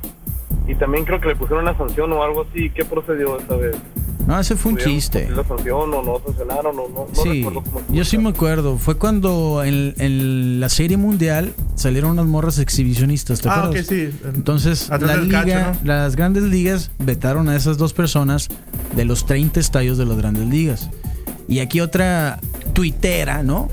[0.65, 2.69] Y también creo que le pusieron una sanción o algo así.
[2.69, 3.75] ¿Qué procedió esta vez?
[4.27, 5.19] No, ese fue un ¿Pudieron chiste.
[5.25, 7.07] cumplir la sanción o no sancionaron o no?
[7.13, 8.77] no Sí, recuerdo cómo estuvo yo sí me acuerdo.
[8.77, 13.85] Fue cuando en, en la serie mundial salieron unas morras exhibicionistas, ¿te Ah, acuerdas?
[13.85, 14.09] ok, sí.
[14.33, 15.87] Entonces, la liga, cacho, ¿no?
[15.87, 18.47] las grandes ligas vetaron a esas dos personas
[18.95, 20.89] de los 30 estadios de las grandes ligas.
[21.49, 22.39] Y aquí otra
[22.73, 23.67] tuitera, ¿no?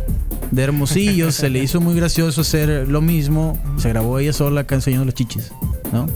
[0.50, 3.56] De Hermosillo, se le hizo muy gracioso hacer lo mismo.
[3.76, 5.52] Se grabó ella sola acá enseñando los chichis,
[5.92, 6.06] ¿no?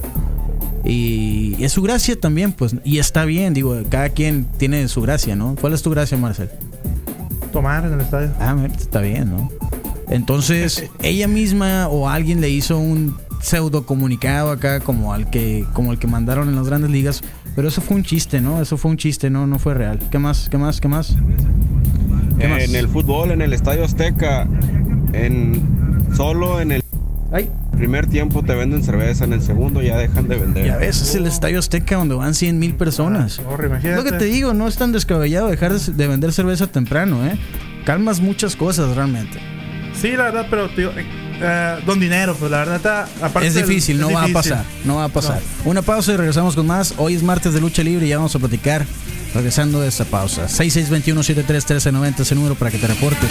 [0.84, 2.76] Y es su gracia también, pues.
[2.84, 5.56] Y está bien, digo, cada quien tiene su gracia, ¿no?
[5.60, 6.50] ¿Cuál es tu gracia, Marcel?
[7.52, 8.30] Tomar en el estadio.
[8.38, 9.50] Ah, está bien, ¿no?
[10.08, 15.92] Entonces, ella misma o alguien le hizo un pseudo comunicado acá como al que como
[15.92, 17.22] el que mandaron en las grandes ligas,
[17.54, 18.60] pero eso fue un chiste, ¿no?
[18.60, 19.98] Eso fue un chiste, no no fue real.
[20.10, 20.48] ¿Qué más?
[20.48, 20.80] ¿Qué más?
[20.80, 21.16] ¿Qué más?
[22.38, 22.62] ¿Qué más?
[22.62, 24.48] En el fútbol, en el Estadio Azteca,
[25.12, 25.62] en
[26.14, 26.84] solo en el
[27.32, 30.66] Ay, primer tiempo te venden cerveza, en el segundo ya dejan de vender.
[30.66, 33.38] ya ves, es el Estadio Azteca donde van 100 mil personas.
[33.38, 33.96] Imagínate.
[33.96, 37.38] lo que te digo, no es tan descabellado dejar de, de vender cerveza temprano, ¿eh?
[37.84, 39.38] Calmas muchas cosas realmente.
[40.00, 41.04] Sí, la verdad, pero tío, eh,
[41.40, 43.08] eh, don dinero, pues la verdad está.
[43.22, 45.40] Aparte Es del- difícil, no es va a pasar, no va a pasar.
[45.64, 46.94] Una pausa y regresamos con más.
[46.96, 48.84] Hoy es martes de lucha libre y ya vamos a platicar
[49.34, 50.46] regresando de esta pausa.
[50.48, 53.30] 6621-731390 es el número para que te reportes.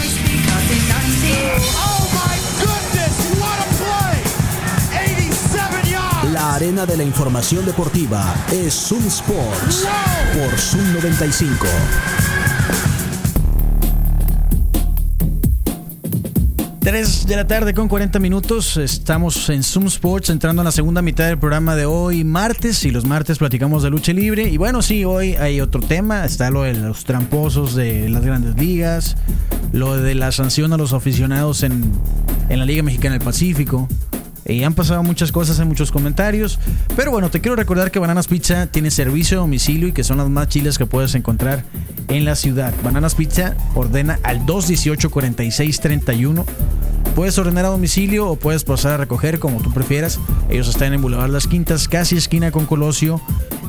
[6.74, 9.86] La arena de la información deportiva es Zoom Sports
[10.32, 11.66] por Zoom 95.
[16.80, 18.76] Tres de la tarde con 40 minutos.
[18.76, 22.84] Estamos en Zoom Sports entrando en la segunda mitad del programa de hoy, martes.
[22.84, 24.48] Y los martes platicamos de lucha libre.
[24.48, 26.24] Y bueno, sí, hoy hay otro tema.
[26.24, 29.16] Está lo de los tramposos de las grandes ligas.
[29.70, 31.92] Lo de la sanción a los aficionados en,
[32.48, 33.88] en la Liga Mexicana del Pacífico.
[34.46, 36.58] Y han pasado muchas cosas en muchos comentarios.
[36.96, 40.18] Pero bueno, te quiero recordar que Bananas Pizza tiene servicio a domicilio y que son
[40.18, 41.64] las más chiles que puedes encontrar
[42.08, 42.74] en la ciudad.
[42.82, 46.44] Bananas Pizza ordena al 218-4631.
[47.14, 50.18] Puedes ordenar a domicilio o puedes pasar a recoger como tú prefieras.
[50.50, 53.20] Ellos están en Boulevard Las Quintas, casi esquina con Colosio,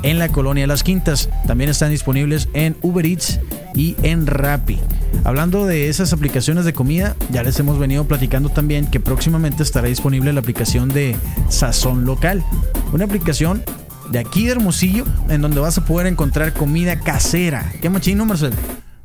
[0.06, 1.30] en la colonia Las Quintas.
[1.48, 3.40] También están disponibles en Uber Eats
[3.74, 4.80] y en Rappi.
[5.24, 9.88] Hablando de esas aplicaciones de comida, ya les hemos venido platicando también que próximamente estará
[9.88, 11.16] disponible la aplicación de
[11.50, 12.46] Sazón Local.
[12.94, 13.64] Una aplicación
[14.12, 17.74] de aquí de Hermosillo en donde vas a poder encontrar comida casera.
[17.82, 18.54] ¿Qué machino, Marcel?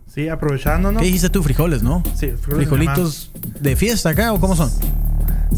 [0.07, 1.01] Sí, aprovechando, ¿no?
[1.01, 1.43] ¿Qué dijiste tú?
[1.43, 2.03] Frijoles, ¿no?
[2.15, 4.71] Sí, frijoles Frijolitos de fiesta acá o cómo son?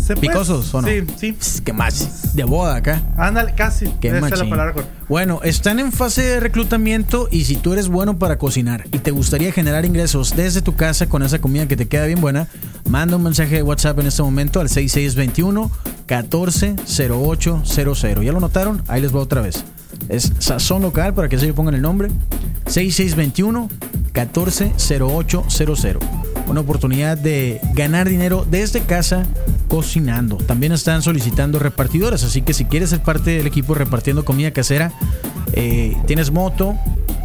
[0.02, 0.16] ¿Se?
[0.16, 0.88] ¿Picosos o no?
[0.88, 1.32] Sí, sí.
[1.32, 2.34] Pss, ¿Qué más?
[2.34, 3.02] De boda acá.
[3.16, 3.86] Ándale, casi.
[4.00, 4.50] Qué Esa es la machín.
[4.50, 4.96] palabra correcta.
[5.08, 9.10] Bueno, están en fase de reclutamiento y si tú eres bueno para cocinar y te
[9.10, 12.48] gustaría generar ingresos desde tu casa con esa comida que te queda bien buena,
[12.88, 15.70] manda un mensaje de WhatsApp en este momento al 6621
[16.08, 18.24] 140800.
[18.24, 18.82] ¿Ya lo notaron?
[18.88, 19.64] Ahí les va otra vez.
[20.08, 22.08] Es Sazón Local para que se le pongan el nombre.
[22.66, 23.68] 6621
[24.14, 26.02] 140800.
[26.48, 29.24] Una oportunidad de ganar dinero desde casa
[29.72, 30.36] cocinando.
[30.36, 34.92] También están solicitando repartidores, así que si quieres ser parte del equipo repartiendo comida casera,
[35.54, 36.76] eh, tienes moto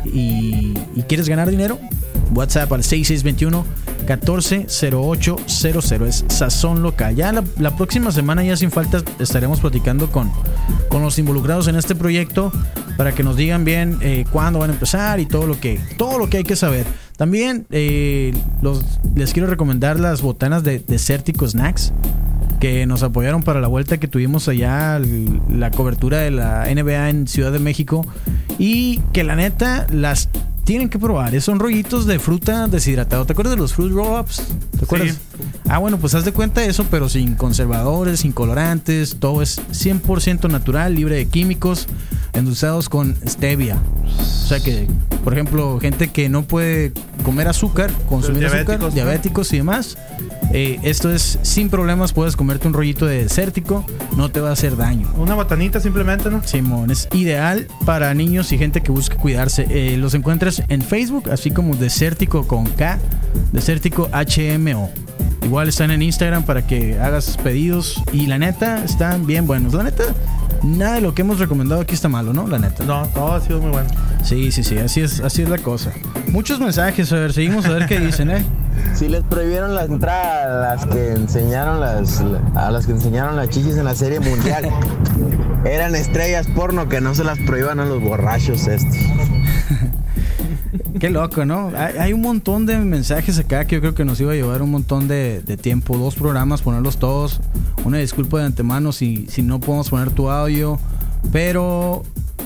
[0.05, 0.73] y,
[1.10, 1.77] quieres ganar dinero,
[2.33, 3.65] WhatsApp al 6621
[4.07, 7.17] 140800 es Sazón Local.
[7.17, 10.31] Ya la, próxima semana, ya sin falta, estaremos platicando con,
[10.88, 12.53] con los involucrados en este proyecto
[12.95, 16.17] para que nos digan bien eh, cuándo van a empezar y todo lo que, todo
[16.17, 16.86] lo que hay que saber.
[17.17, 18.33] También eh,
[19.15, 21.91] les quiero recomendar las botanas de Desértico Snacks
[22.59, 24.99] que nos apoyaron para la vuelta que tuvimos allá,
[25.49, 28.05] la cobertura de la NBA en Ciudad de México.
[28.59, 30.29] Y que la neta las
[30.67, 31.39] tienen que probar.
[31.39, 33.25] Son rollitos de fruta deshidratado.
[33.25, 34.43] ¿Te acuerdas de los fruit roll-ups?
[34.77, 35.17] ¿Te acuerdas?
[35.69, 39.15] Ah, bueno, pues haz de cuenta eso, pero sin conservadores, sin colorantes.
[39.17, 41.87] Todo es 100% natural, libre de químicos,
[42.38, 43.78] endulzados con stevia.
[44.06, 44.88] O sea que,
[45.23, 49.97] por ejemplo, gente que no puede comer azúcar, consumir azúcar, diabéticos, y demás.
[50.54, 54.54] eh, esto es sin problemas, puedes comerte un rollito de desértico, no te va a
[54.54, 55.12] hacer daño.
[55.17, 56.41] Una botanita simplemente, ¿no?
[56.43, 59.67] Simón, es ideal para niños y gente que busque cuidarse.
[59.69, 62.97] Eh, los encuentras en Facebook, así como Desértico con K,
[63.52, 64.89] Desértico HMO.
[65.43, 68.02] Igual están en Instagram para que hagas pedidos.
[68.12, 69.73] Y la neta, están bien buenos.
[69.73, 70.04] La neta,
[70.63, 72.47] nada de lo que hemos recomendado aquí está malo, ¿no?
[72.47, 72.83] La neta.
[72.83, 73.89] No, todo ha sido muy bueno.
[74.23, 75.91] Sí, sí, sí, así es, así es la cosa.
[76.31, 78.45] Muchos mensajes, a ver, seguimos a ver qué dicen, ¿eh?
[78.93, 82.23] Si les prohibieron la entrada a las que enseñaron las
[82.55, 84.69] a las que enseñaron las chichis en la serie mundial.
[85.65, 88.95] Eran estrellas porno que no se las prohíban a los borrachos estos.
[90.99, 91.71] Qué loco, ¿no?
[91.75, 94.71] Hay, un montón de mensajes acá que yo creo que nos iba a llevar un
[94.71, 95.97] montón de, tiempo.
[95.97, 97.41] Dos programas, ponerlos todos.
[97.88, 100.78] Una disculpa de antemano si, si no podemos poner tu audio.
[101.32, 102.04] Pero,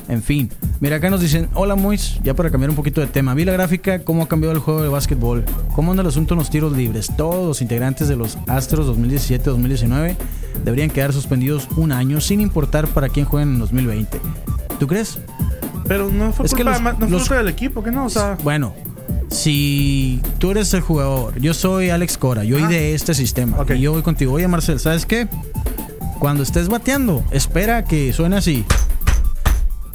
[0.07, 0.51] en fin.
[0.79, 3.33] Mira, acá nos dicen, hola Mois, ya para cambiar un poquito de tema.
[3.33, 5.43] Vi la gráfica, cómo ha cambiado el juego de básquetbol.
[5.73, 7.09] ¿Cómo anda el asunto en los tiros libres?
[7.17, 10.15] Todos los integrantes de los Astros 2017-2019
[10.63, 14.21] deberían quedar suspendidos un año sin importar para quién jueguen en 2020.
[14.79, 15.17] ¿Tú crees?
[15.87, 18.37] Pero no fue culpa, no del equipo, que no, o sea...
[18.43, 18.75] Bueno,
[19.29, 23.79] si tú eres el jugador, yo soy Alex Cora, yo soy de este sistema, y
[23.79, 24.33] yo voy contigo.
[24.33, 25.27] Oye, Marcel, ¿sabes qué?
[26.19, 28.65] Cuando estés bateando, espera que suene así.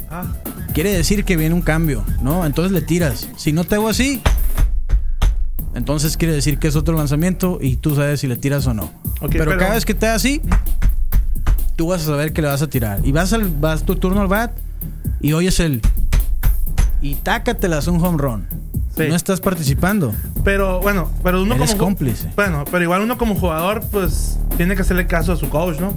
[0.09, 0.25] Ah.
[0.73, 2.45] Quiere decir que viene un cambio, ¿no?
[2.45, 3.29] Entonces le tiras.
[3.37, 4.21] Si no te hago así,
[5.77, 8.91] entonces quiere decir que es otro lanzamiento y tú sabes si le tiras o no.
[9.29, 10.41] pero, cada vez que te da así,
[11.75, 12.99] tú vas a saber que le vas a tirar.
[13.03, 14.57] Y vas al vas tu turno al bat
[15.21, 15.81] y oyes el.
[17.01, 18.47] Y tácatelas un home run.
[18.97, 20.13] No estás participando.
[20.43, 21.85] Pero bueno, pero uno Eres como.
[21.85, 22.31] cómplice.
[22.35, 25.93] Bueno, pero igual uno como jugador, pues tiene que hacerle caso a su coach, ¿no?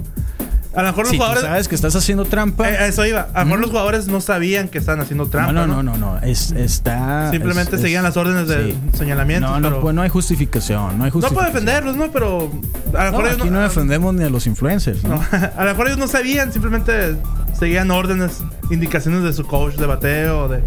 [0.73, 1.43] A lo mejor los jugadores.
[1.43, 2.69] sabes que estás haciendo trampa.
[2.69, 3.27] Eh, eso iba.
[3.33, 5.51] A lo mejor los jugadores no sabían que estaban haciendo trampa.
[5.51, 6.17] No, no, no, no.
[6.19, 7.29] Es, está.
[7.31, 9.59] Simplemente seguían las órdenes de señalamiento.
[9.59, 10.97] No, no, pues no hay justificación.
[10.97, 11.21] No hay justificación.
[11.21, 12.11] No puedo defenderlos, ¿no?
[12.11, 12.51] Pero.
[12.97, 15.15] A lo mejor aquí no, defendemos ni a los influencers, ¿no?
[15.31, 17.17] a lo mejor ellos no sabían, simplemente
[17.57, 20.63] seguían órdenes, indicaciones de su coach de bateo, de.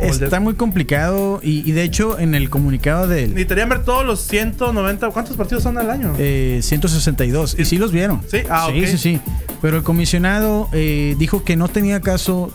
[0.00, 5.10] Está muy complicado y, de hecho en el comunicado de Necesitarían ver todos los 190.
[5.10, 6.14] ¿Cuántos partidos son al año?
[6.18, 7.56] Eh, 162.
[7.58, 8.20] Y sí los vieron.
[8.28, 9.20] Sí, ah, sí, sí, sí.
[9.62, 12.52] Pero el comisionado eh, dijo que no tenía caso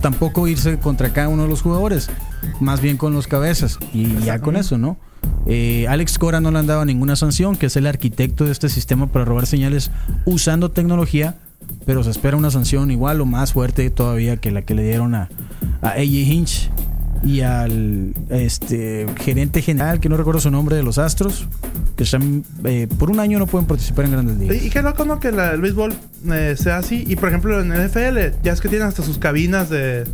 [0.00, 2.10] tampoco irse contra cada uno de los jugadores,
[2.60, 3.78] más bien con los cabezas.
[3.92, 4.98] Y ya con eso, ¿no?
[5.46, 8.68] Eh, Alex Cora no le han dado ninguna sanción, que es el arquitecto de este
[8.68, 9.90] sistema para robar señales
[10.24, 11.36] usando tecnología,
[11.86, 15.14] pero se espera una sanción igual o más fuerte todavía que la que le dieron
[15.14, 15.28] a,
[15.82, 16.70] a AJ Hinch
[17.22, 21.48] y al este gerente general, que no recuerdo su nombre, de los Astros,
[21.96, 24.62] que están, eh, por un año no pueden participar en grandes ligas.
[24.62, 25.18] Y qué loco, ¿no?
[25.18, 25.94] Que el béisbol
[26.32, 27.04] eh, sea así.
[27.06, 30.04] Y por ejemplo, en el NFL, ya es que tienen hasta sus cabinas de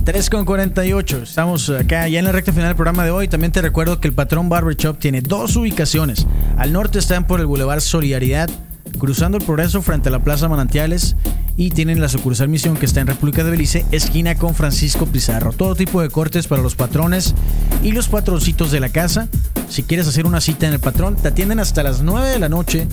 [0.04, 1.22] 3 con 48.
[1.22, 3.26] Estamos acá ya en la recta final del programa de hoy.
[3.26, 6.26] También te recuerdo que el patrón Barber Shop tiene dos ubicaciones.
[6.58, 8.50] Al norte están por el Boulevard Solidaridad,
[8.98, 11.16] cruzando el progreso frente a la Plaza Manantiales.
[11.56, 15.52] Y tienen la sucursal Misión que está en República de Belice, esquina con Francisco Pizarro.
[15.52, 17.34] Todo tipo de cortes para los patrones
[17.82, 19.28] y los patroncitos de la casa.
[19.70, 22.50] Si quieres hacer una cita en el patrón, te atienden hasta las 9 de la
[22.50, 22.88] noche.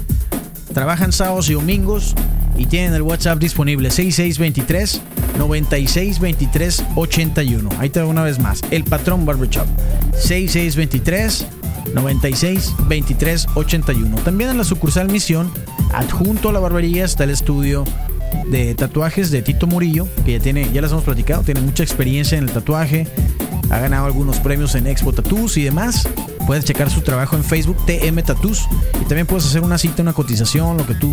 [0.73, 2.15] Trabajan sábados y domingos
[2.57, 5.01] y tienen el WhatsApp disponible 6623
[5.37, 7.69] 9623 81.
[7.79, 8.61] Ahí te va una vez más.
[8.71, 9.67] El patrón Barbershop
[10.13, 11.47] 6623
[11.93, 14.17] 96 23 81.
[14.23, 15.51] También en la sucursal Misión,
[15.93, 17.83] adjunto a la barbería está el estudio
[18.49, 22.37] de tatuajes de Tito Murillo, que ya tiene, ya les hemos platicado, tiene mucha experiencia
[22.37, 23.07] en el tatuaje,
[23.69, 26.07] ha ganado algunos premios en Expo Tattoos y demás.
[26.51, 30.11] Puedes checar su trabajo en Facebook, TM Tattoos, y también puedes hacer una cita, una
[30.11, 31.09] cotización, lo que tú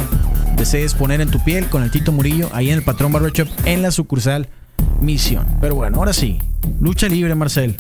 [0.57, 3.81] desees poner en tu piel con el Tito Murillo, ahí en el Patrón Barbershop, en
[3.81, 4.49] la sucursal
[5.01, 5.47] Misión.
[5.61, 6.41] Pero bueno, ahora sí,
[6.81, 7.77] lucha libre, Marcel.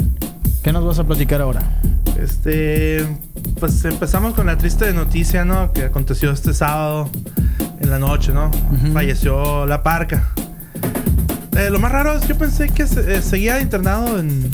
[0.63, 1.81] ¿Qué nos vas a platicar ahora?
[2.17, 3.05] Este,
[3.59, 5.73] pues empezamos con la triste noticia, ¿no?
[5.73, 7.11] Que aconteció este sábado
[7.81, 8.53] en la noche, ¿no?
[8.93, 10.33] Falleció la parca.
[11.57, 14.49] Eh, lo más raro es que yo pensé que eh, seguía internado en.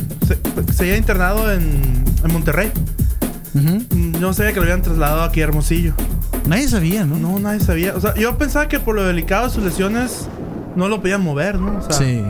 [0.73, 2.73] seguía internado en, en Monterrey.
[3.55, 5.95] No sabía que lo habían trasladado aquí a Hermosillo.
[6.47, 7.17] Nadie sabía, ¿no?
[7.17, 7.95] No, nadie sabía.
[7.97, 10.29] O sea, yo pensaba que por lo delicado de sus lesiones
[10.77, 11.79] no lo podían mover, ¿no?
[11.79, 12.23] O sea, Sí.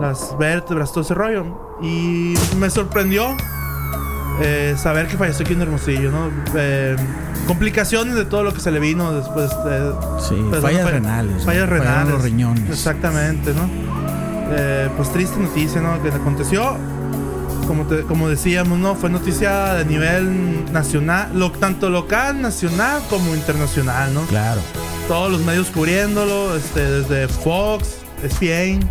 [0.00, 1.76] las vértebras, todo ese rollo.
[1.82, 3.36] Y me sorprendió
[4.40, 6.30] eh, saber que falleció aquí en Hermosillo, ¿no?
[6.54, 6.96] Eh,
[7.46, 9.92] complicaciones de todo lo que se le vino después de...
[10.20, 11.44] Sí, pues, fallas fa- renales.
[11.44, 12.12] Fallas renales.
[12.14, 12.70] los riñones.
[12.70, 13.68] Exactamente, ¿no?
[14.50, 16.00] Eh, pues triste noticia, ¿no?
[16.02, 16.76] Que le aconteció.
[17.68, 18.94] Como, te- como decíamos, ¿no?
[18.96, 24.22] Fue noticia de nivel nacional, lo, tanto local, nacional como internacional, ¿no?
[24.22, 24.60] Claro.
[25.06, 28.88] Todos los medios cubriéndolo, este, desde Fox, ESPN,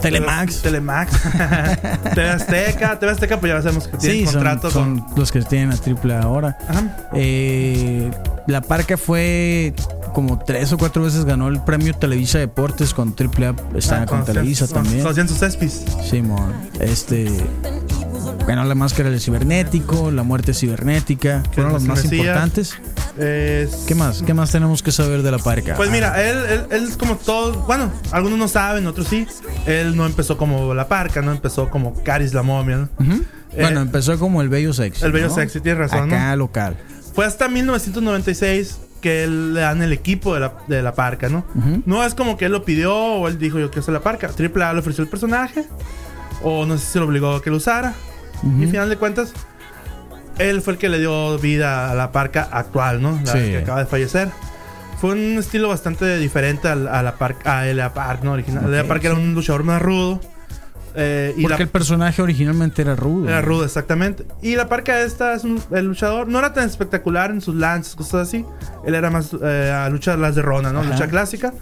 [0.00, 0.62] Telemax.
[0.62, 1.12] Telemax,
[2.14, 5.18] TV Azteca, TV Azteca, pues ya sabemos que tiene Sí, contrato son con.
[5.18, 6.56] los que tienen a triple A ahora.
[6.68, 7.08] Ajá.
[7.14, 8.10] Eh,
[8.46, 9.74] la Parca fue
[10.14, 13.54] como tres o cuatro veces ganó el premio Televisa Deportes con triple A.
[13.76, 15.02] Estaba Ah, con con- Televisa con- también.
[15.04, 15.84] con- sus espis.
[16.08, 17.26] Simón, este
[18.48, 22.74] ganó la máscara del cibernético, la muerte cibernética, fueron los más importantes.
[23.18, 24.22] Es- ¿Qué más?
[24.22, 25.74] ¿Qué más tenemos que saber de la Parca?
[25.76, 27.52] Pues mira, él, él, él es como todo.
[27.66, 29.26] Bueno, algunos no saben, otros sí.
[29.66, 31.32] Él no empezó como la parca, ¿no?
[31.32, 32.88] Empezó como Caris la momia, ¿no?
[32.98, 33.22] Ujú.
[33.52, 35.04] Eh, bueno, empezó como el bello sexy.
[35.04, 35.34] el bello ¿no?
[35.34, 36.36] sexy, tienes razón, Acá ¿no?
[36.36, 36.76] local.
[37.14, 41.44] Fue hasta 1996 que él le dan el equipo de la, de la parca, ¿no?
[41.54, 41.82] Ujú.
[41.86, 44.28] No es como que él lo pidió o él dijo yo quiero ser la parca.
[44.28, 45.64] Triple A le ofreció el personaje.
[46.42, 47.94] O no sé si lo obligó a que lo usara.
[48.42, 49.32] Y al final de cuentas,
[50.38, 53.18] él fue el que le dio vida a la parca actual, ¿no?
[53.24, 53.38] La Sí.
[53.38, 54.28] que acaba de fallecer.
[55.00, 58.32] Fue un estilo bastante diferente al- a, la parca, a la parca, ¿no?
[58.32, 58.70] Original.
[58.70, 60.20] La Ok, parca era un luchador más rudo.
[61.00, 63.28] eh, y Porque la, el personaje originalmente era rudo.
[63.28, 64.26] era rudo, exactamente.
[64.42, 66.26] Y la parca esta es un el luchador.
[66.26, 68.44] No era tan espectacular en sus lances, cosas así.
[68.84, 70.80] Él era más eh, a lucha las de Rona, ¿no?
[70.80, 70.90] Ajá.
[70.90, 71.52] Lucha clásica.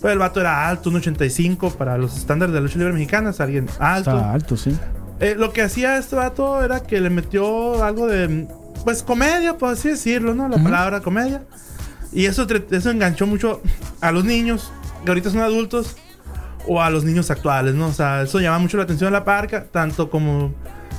[0.00, 3.30] Pero el vato era alto, un 85 para los estándares de la lucha libre mexicana.
[3.30, 4.10] Es alguien alto.
[4.12, 4.74] Estaba alto, sí.
[5.20, 8.46] Eh, lo que hacía este vato era que le metió algo de,
[8.84, 10.48] pues, comedia, por así decirlo, ¿no?
[10.48, 11.42] La palabra comedia.
[12.12, 13.62] Y eso, eso enganchó mucho
[14.00, 14.70] a los niños,
[15.04, 15.96] que ahorita son adultos,
[16.68, 17.86] o a los niños actuales, ¿no?
[17.88, 20.52] O sea, eso llama mucho la atención a la parca, tanto como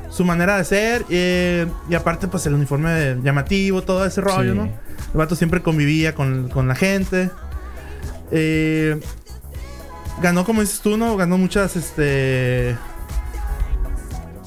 [0.09, 4.57] su manera de ser, eh, y aparte, pues, el uniforme llamativo, todo ese rollo, Sí.
[4.57, 4.63] ¿no?
[4.65, 7.29] El vato siempre convivía con, con la gente.
[8.31, 8.99] Eh,
[10.21, 11.15] ganó, como dices tú, ¿no?
[11.17, 12.75] Ganó muchas, este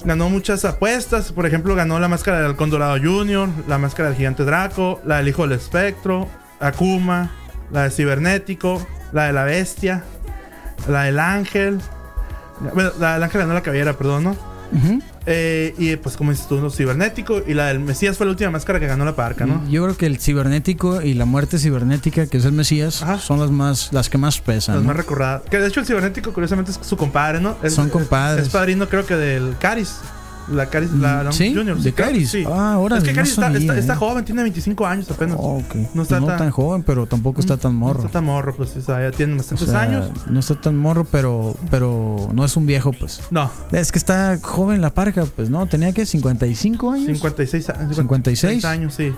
[0.05, 1.33] ganó muchas apuestas.
[1.33, 5.19] Por ejemplo, ganó la máscara del Halcón Dorado Junior, la máscara del Gigante Draco, la
[5.19, 6.29] del Hijo del Espectro,
[6.61, 7.31] Akuma,
[7.71, 10.05] la de Cibernético, la de la Bestia,
[10.89, 11.81] la del Ángel.
[12.75, 14.37] Bueno, la del Ángel ganó la cabellera, perdón, ¿no?
[15.27, 16.71] Eh, y pues, como dices tú, ¿no?
[16.71, 19.63] Cibernético y la del Mesías fue la última máscara que ganó la parca, ¿no?
[19.69, 23.19] Yo creo que el cibernético y la muerte cibernética, que es el Mesías, Ajá.
[23.19, 24.77] son las más las que más pesan.
[24.77, 24.89] Las ¿no?
[24.89, 25.43] más recordadas.
[25.51, 27.57] Que de hecho el cibernético, curiosamente, es su compadre, ¿no?
[27.63, 28.47] Es- Son es- compadres.
[28.47, 29.97] Es, padrino, creo que del Caris.
[30.51, 31.55] La Caris, la, ¿Sí?
[31.55, 31.79] Junior.
[31.79, 32.31] ¿De Caris?
[32.31, 32.45] Sí.
[32.47, 33.79] Ah, órale, Es que no Caris está, está- eh.
[33.79, 35.37] está joven, tiene 25 años apenas.
[35.39, 35.75] Oh, ok.
[35.75, 38.01] No No está está tan- tan, joven, pero tampoco está tan No morro.
[38.01, 40.11] está tan morro, pues, o sea, ya tiene O bastantes sea, años.
[40.29, 43.21] No está tan morro, pero, pero no es un viejo, pues.
[43.31, 47.07] No, Es que está joven la parca, pues no, tenía que 55 años.
[47.07, 47.97] 56 años.
[47.97, 48.65] 56.
[48.65, 49.13] años, sí.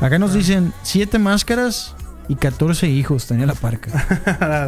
[0.00, 1.94] Acá nos dicen 7 máscaras
[2.28, 3.90] y 14 hijos tenía la parca.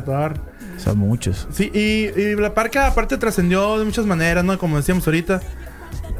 [0.76, 1.46] O sea, muchos.
[1.52, 4.58] Sí, y, y la parca aparte trascendió de muchas maneras, ¿no?
[4.58, 5.40] Como decíamos ahorita,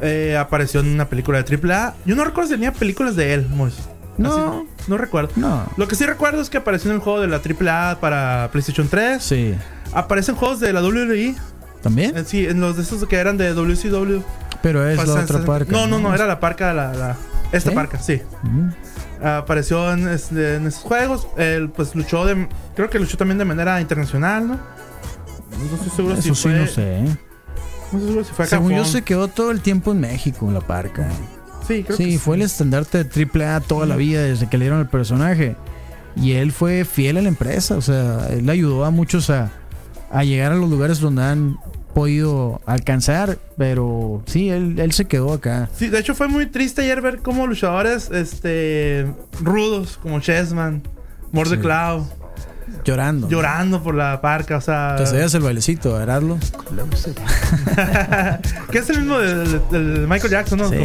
[0.01, 1.95] eh, apareció en una película de AAA.
[2.05, 3.75] Yo no recuerdo si tenía películas de él, Mois.
[4.17, 4.31] No.
[4.31, 5.31] Así, no recuerdo.
[5.35, 5.65] No.
[5.77, 8.87] Lo que sí recuerdo es que apareció en el juego de la AAA para PlayStation
[8.87, 9.23] 3.
[9.23, 9.55] Sí.
[9.93, 11.35] Aparecen juegos de la WWE.
[11.81, 12.15] ¿También?
[12.17, 14.21] Eh, Sí, en los de esos que eran de WCW.
[14.61, 15.71] Pero es la otra parca.
[15.71, 17.17] No, no, no, era la parca, la, la-
[17.51, 18.21] esta parca, sí.
[18.43, 19.25] Ujú.
[19.25, 21.27] Apareció en, en esos juegos.
[21.37, 22.47] Él, pues luchó de.
[22.75, 24.53] Creo que luchó también de manera internacional, ¿no?
[24.55, 26.51] No estoy seguro si Eso sí, fue.
[26.59, 27.03] no sé.
[27.93, 30.49] No estoy seguro si fue a Según yo, se quedó todo el tiempo en México,
[30.51, 31.07] la parca.
[31.67, 34.65] Sí, creo Sí, que fue el estandarte de AAA toda la vida desde que le
[34.65, 35.55] dieron el personaje.
[36.15, 37.75] Y él fue fiel a la empresa.
[37.77, 39.51] O sea, él ayudó a muchos a,
[40.11, 41.57] a llegar a los lugares donde han
[41.93, 43.37] podido alcanzar.
[43.57, 45.69] Pero sí, él, él se quedó acá.
[45.75, 49.07] Sí, de hecho fue muy triste ayer ver cómo luchadores este
[49.41, 50.83] rudos como Chessman,
[51.31, 52.05] Mordeclau,
[52.85, 53.27] Llorando.
[53.29, 56.37] llorando por la parca, o sea, Que se veas el bailecito, ¿verdadlo?
[58.71, 60.69] que es el mismo de, de- de Michael Jackson, ¿no?
[60.69, 60.75] Sí.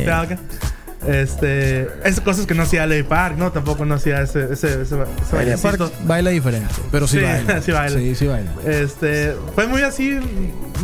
[1.07, 3.53] Este, esas cosas que no hacía Ley Park, ¿no?
[3.53, 7.63] Tampoco no hacía ese, ese, ese, ese Baila, diferente, pero sí, Sí, baila.
[7.63, 7.99] sí baila.
[7.99, 8.51] Sí, sí baila.
[8.67, 10.19] Este, fue muy así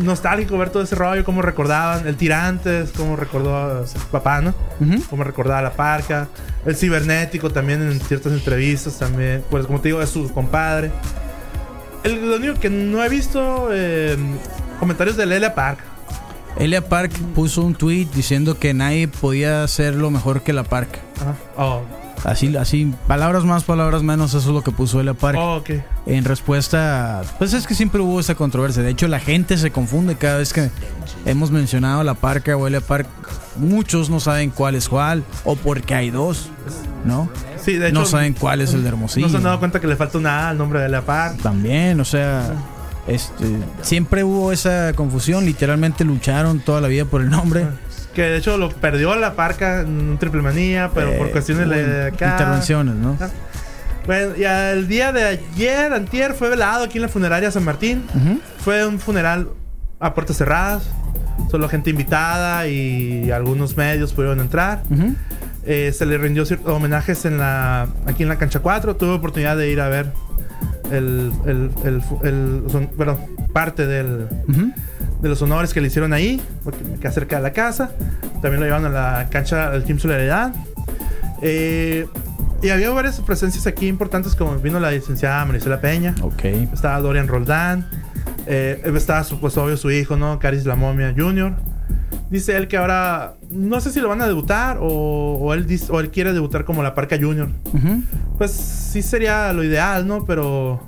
[0.01, 4.55] nostálgico ver todo ese rollo, cómo recordaban el Tirantes, cómo recordó a su papá, ¿no?
[4.81, 5.03] Ujú.
[5.11, 6.29] Cómo recordaba la parca,
[6.65, 10.93] el cibernético también en ciertas entrevistas también, pues como te digo, es su compadre.
[12.05, 14.17] El, lo único que no he visto eh,
[14.79, 15.81] comentarios de Lelia Park.
[16.59, 20.99] Elia Park puso un tweet diciendo que nadie podía hacerlo mejor que la Park.
[21.21, 21.35] Ajá.
[21.57, 21.83] Oh.
[22.25, 25.37] Así, así, palabras más, palabras menos, eso es lo que puso Elia Park.
[25.39, 25.71] Oh, ok.
[26.07, 28.83] En respuesta, pues es que siempre hubo esa controversia.
[28.83, 30.71] De hecho, la gente se confunde cada vez que
[31.27, 33.07] hemos mencionado la Parca o Elia Park.
[33.57, 36.49] Muchos no saben cuál es cuál, o porque hay dos,
[37.05, 37.29] ¿no?
[37.63, 38.01] Sí, de hecho.
[38.01, 39.27] no saben cuál es el de Hermosillo.
[39.27, 41.41] No se han dado cuenta que le falta una A al nombre de Elia Park.
[41.43, 42.55] También, o sea,
[43.07, 43.45] este,
[43.83, 45.45] siempre hubo esa confusión.
[45.45, 47.67] Literalmente lucharon toda la vida por el nombre.
[48.15, 51.67] Que de hecho lo perdió la parca en un triple manía, pero por Eh, cuestiones
[51.67, 52.33] hubo de acá.
[52.33, 53.17] Intervenciones, ¿no?
[53.21, 53.29] Ah.
[54.07, 58.05] Bueno, y el día de ayer, antier, fue velado aquí en la funeraria San Martín.
[58.15, 58.39] Ujú.
[58.59, 59.49] Fue un funeral
[59.99, 60.85] a puertas cerradas.
[61.51, 64.83] Solo gente invitada y algunos medios pudieron entrar.
[64.91, 65.15] Ujú.
[65.67, 68.95] Eh, se le rindió ciertos homenajes en la, aquí en la cancha 4.
[68.97, 70.13] Tuve oportunidad de ir a ver
[70.93, 73.19] el, el, el, son- bueno,
[73.53, 74.27] parte del,
[75.21, 77.93] de los honores que le hicieron ahí, porque me queda cerca de la casa.
[78.43, 80.53] También lo llevaron a la cancha del Team Solidaridad.
[81.43, 82.07] Eh,
[82.63, 86.45] y había varias presencias aquí importantes, como vino la licenciada Marisela Peña, Ok.
[86.73, 87.87] estaba Dorian Roldán,
[88.47, 90.39] eh, estaba pues, obvio su hijo, ¿no?
[90.39, 91.55] Caris La Momia Jr.
[92.31, 95.87] Dice él que ahora, no sé si lo van a debutar o, o él, dice-
[95.91, 97.49] o él quiere debutar como la Parca Junior.
[98.39, 100.25] Pues sí sería lo ideal, ¿no?
[100.27, 100.81] Pero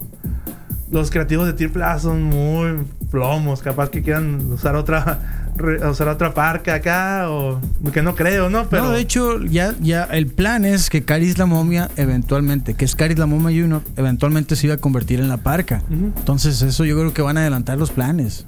[0.91, 3.63] los creativos de Triple A son muy plomos.
[3.63, 5.43] Capaz que quieran usar otra
[5.91, 7.59] usar otra parca acá o
[7.93, 8.69] que no creo, ¿no?
[8.69, 12.85] Pero No, de hecho, ya, ya el plan es que Caris la momia eventualmente, que
[12.85, 15.83] es Caris la momia Junior, eventualmente se iba a convertir en la parca.
[15.91, 18.45] Entonces, eso yo creo que van a adelantar los planes.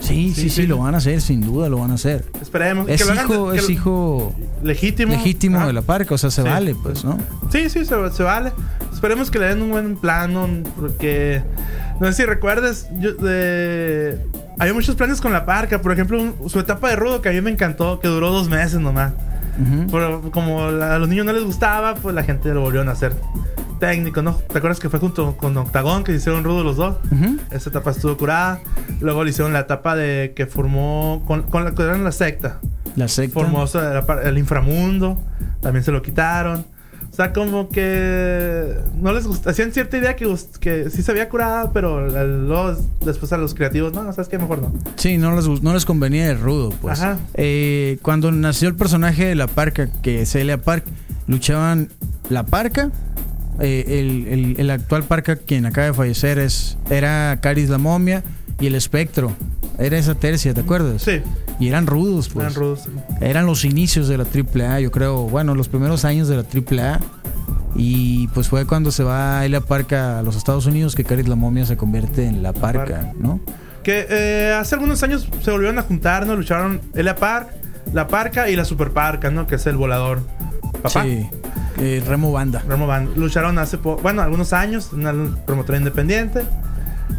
[0.00, 0.66] Sí, sí, sí, sí.
[0.66, 2.24] lo van a hacer, sin duda lo van a hacer.
[2.40, 5.12] esperemos Es hijo, es hijo legítimo.
[5.12, 5.66] legítimo Ajá.
[5.68, 6.48] de la parca, o sea, se Sí.
[6.48, 7.18] vale, pues, ¿no?
[7.52, 8.52] Sí, sí, se, se vale.
[8.92, 10.48] Esperemos que le den un buen plano.
[10.76, 11.42] Porque
[12.00, 12.86] no sé si recuerdes.
[12.98, 14.18] Yo, de,
[14.58, 15.80] había muchos planes con la parca.
[15.80, 18.48] Por ejemplo, un- su etapa de rudo que a mí me encantó, que duró dos
[18.48, 19.12] meses nomás.
[19.60, 19.86] Ujú.
[19.90, 22.92] Pero como la- a los niños no les gustaba, pues la gente lo volvieron a
[22.92, 23.14] hacer
[23.80, 24.34] técnico, ¿no?
[24.34, 26.96] ¿Te acuerdas que fue junto con Octagón que hicieron rudo los dos?
[27.10, 27.38] Ujú.
[27.50, 28.60] Esa etapa estuvo curada.
[29.00, 32.60] Luego le hicieron la etapa de que formó con, con la que eran la secta.
[32.94, 33.34] La secta.
[33.40, 35.18] Formó o sea, el inframundo.
[35.60, 36.64] También se lo quitaron.
[37.10, 39.50] O sea, como que no les gusta.
[39.50, 43.92] Hacían cierta idea que, que sí se había curado, pero luego después a los creativos,
[43.92, 44.38] no, ¿sabes qué?
[44.38, 44.72] Mejor no.
[44.94, 47.00] Sí, no les, no les convenía el rudo, pues.
[47.00, 47.18] Ajá.
[47.34, 50.84] Eh, cuando nació el personaje de la parca, que es Elia Park,
[51.26, 51.88] luchaban
[52.28, 52.90] la parca.
[53.60, 58.22] Eh, el, el- el actual parca, quien acaba de fallecer, es, era Caris la momia
[58.60, 59.32] y el espectro.
[59.78, 61.02] Era esa tercia, ¿te acuerdas?
[61.02, 61.22] Sí,
[61.58, 62.44] Y eran rudos, pues.
[62.44, 62.80] eran rudos.
[63.20, 65.22] Eran los inicios de la AAA, yo creo.
[65.28, 67.00] Bueno, los primeros años de la AAA.
[67.76, 71.36] Y pues fue cuando se va Elia Parca a los Estados Unidos que Caris la
[71.36, 73.12] momia se convierte en la parca, Parca.
[73.18, 73.40] ¿no?
[73.82, 76.36] Que eh, hace algunos años se volvieron a juntar, ¿no?
[76.36, 77.48] Lucharon Elia Park,
[77.94, 79.46] la Parca y la Super Parca, ¿no?
[79.46, 80.20] Que es el volador.
[80.82, 81.02] Papá.
[81.04, 81.28] Sí.
[81.78, 82.62] eh, Remo Banda.
[82.68, 83.16] Ramo Band.
[83.16, 86.42] Lucharon hace, bueno, algunos años, en una promotora independiente.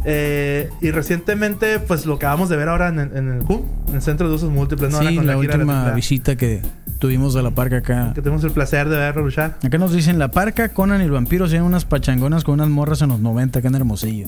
[0.06, 3.96] Eh, y recientemente, pues lo acabamos de ver ahora en, el- en el CUM, en
[3.96, 5.00] el Centro de Usos Múltiples, ¿no?
[5.00, 6.62] Sí, con la, de última visita que
[6.98, 8.12] tuvimos de la parca acá.
[8.16, 9.58] Que tenemos el placer de verlo luchar.
[9.64, 13.02] Acá nos dicen la parca, Conan y el vampiro hacían unas pachangonas con unas morras
[13.02, 14.28] en los 90 acá en Hermosillo.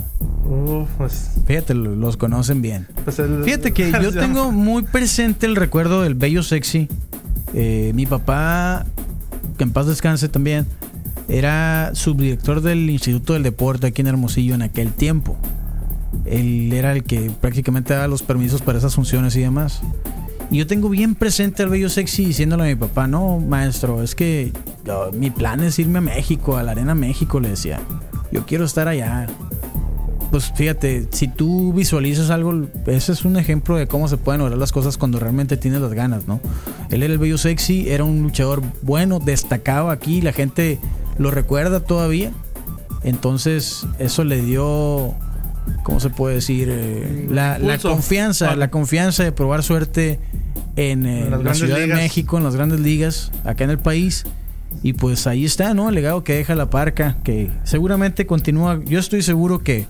[0.98, 2.88] Pues, Fíjate, lo- los conocen bien.
[3.04, 6.88] pues el- Fíjate que yo tengo muy presente el recuerdo del bello sexy.
[7.54, 8.86] Eh, mi papá,
[9.54, 10.66] que en paz descanse también,
[11.30, 15.38] era subdirector del Instituto del Deporte aquí en Hermosillo en aquel tiempo.
[16.26, 19.82] Él era el que prácticamente daba los permisos para esas funciones y demás.
[20.52, 24.14] Y yo tengo bien presente al bello sexy diciéndole a mi papá, no, maestro, es
[24.14, 24.52] que
[24.86, 27.80] yo- mi plan es irme a México, a la Arena México, le decía.
[28.32, 29.28] Yo quiero estar allá
[30.34, 34.58] pues fíjate, si tú visualizas algo, ese es un ejemplo de cómo se pueden lograr
[34.58, 36.40] las cosas cuando realmente tienes las ganas, ¿no?
[36.90, 40.80] Él era el bello sexy, era un luchador bueno, destacado aquí, la gente
[41.20, 42.32] lo recuerda todavía.
[43.04, 45.14] Entonces, eso le dio,
[45.84, 46.68] ¿cómo se puede decir?
[46.72, 48.56] Eh, la, confianza, Ah.
[48.56, 50.20] la confianza de probar suerte
[50.76, 52.00] en, eh, En la Ciudad de ligas.
[52.00, 54.24] México, en las grandes ligas, acá en el país.
[54.82, 55.90] Y pues ahí está, ¿no?
[55.90, 58.80] El legado que deja la parca, que seguramente continúa.
[58.84, 59.86] Yo estoy seguro que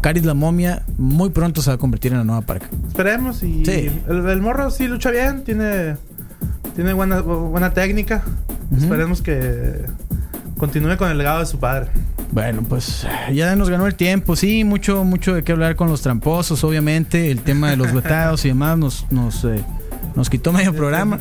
[0.00, 2.68] Caris la momia muy pronto se va a convertir en la nueva parca.
[2.88, 3.90] Esperemos y Sí.
[4.08, 5.96] el, el morro sí lucha bien, tiene
[6.74, 8.22] tiene buena buena técnica.
[8.76, 9.82] Esperemos que
[10.56, 11.88] continúe con el legado de su padre.
[12.32, 14.36] Bueno, pues ya nos ganó el tiempo.
[14.36, 17.30] Sí, mucho, mucho de qué hablar con los tramposos, obviamente.
[17.32, 19.64] El tema de los vetados y demás nos, nos, eh,
[20.14, 21.18] nos quitó medio programa.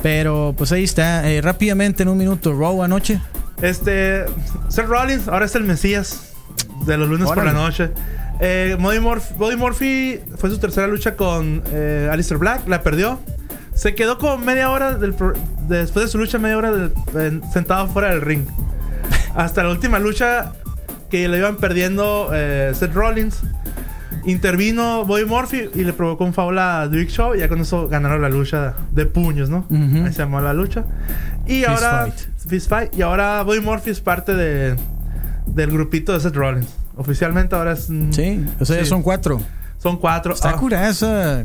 [0.00, 1.28] Pero pues ahí está.
[1.28, 3.20] Eh, rápidamente, en un minuto, Raw anoche.
[3.62, 4.24] Este
[4.68, 6.32] Seth Rollins ahora es el Mesías
[6.86, 7.90] de los lunes por la noche.
[8.40, 13.20] Eh, Bobby Murphy fue su tercera lucha con eh, Alistair Black, la perdió.
[13.74, 15.14] Se quedó como media hora del
[15.68, 16.90] después de su lucha, media hora
[17.52, 18.44] sentado fuera del ring.
[19.34, 20.52] Hasta la última lucha
[21.10, 23.40] que le iban perdiendo eh, Seth Rollins.
[24.26, 27.34] Intervino Bobby Murphy y le provocó un foul a Big Show.
[27.34, 29.66] Y ya con eso ganaron la lucha de puños, ¿no?
[29.70, 30.84] Ahí se llamó la lucha.
[31.46, 32.08] Y ahora.
[32.48, 32.94] Fist Fight.
[32.96, 34.76] Y ahora Bobby Murphy es parte de,
[35.46, 36.83] del grupito de Seth Rollins.
[36.96, 37.88] Oficialmente ahora es.
[38.10, 39.40] Sí, o sea, son cuatro.
[39.78, 40.34] Son cuatro.
[40.34, 40.56] Está ah.
[40.56, 41.44] curada esa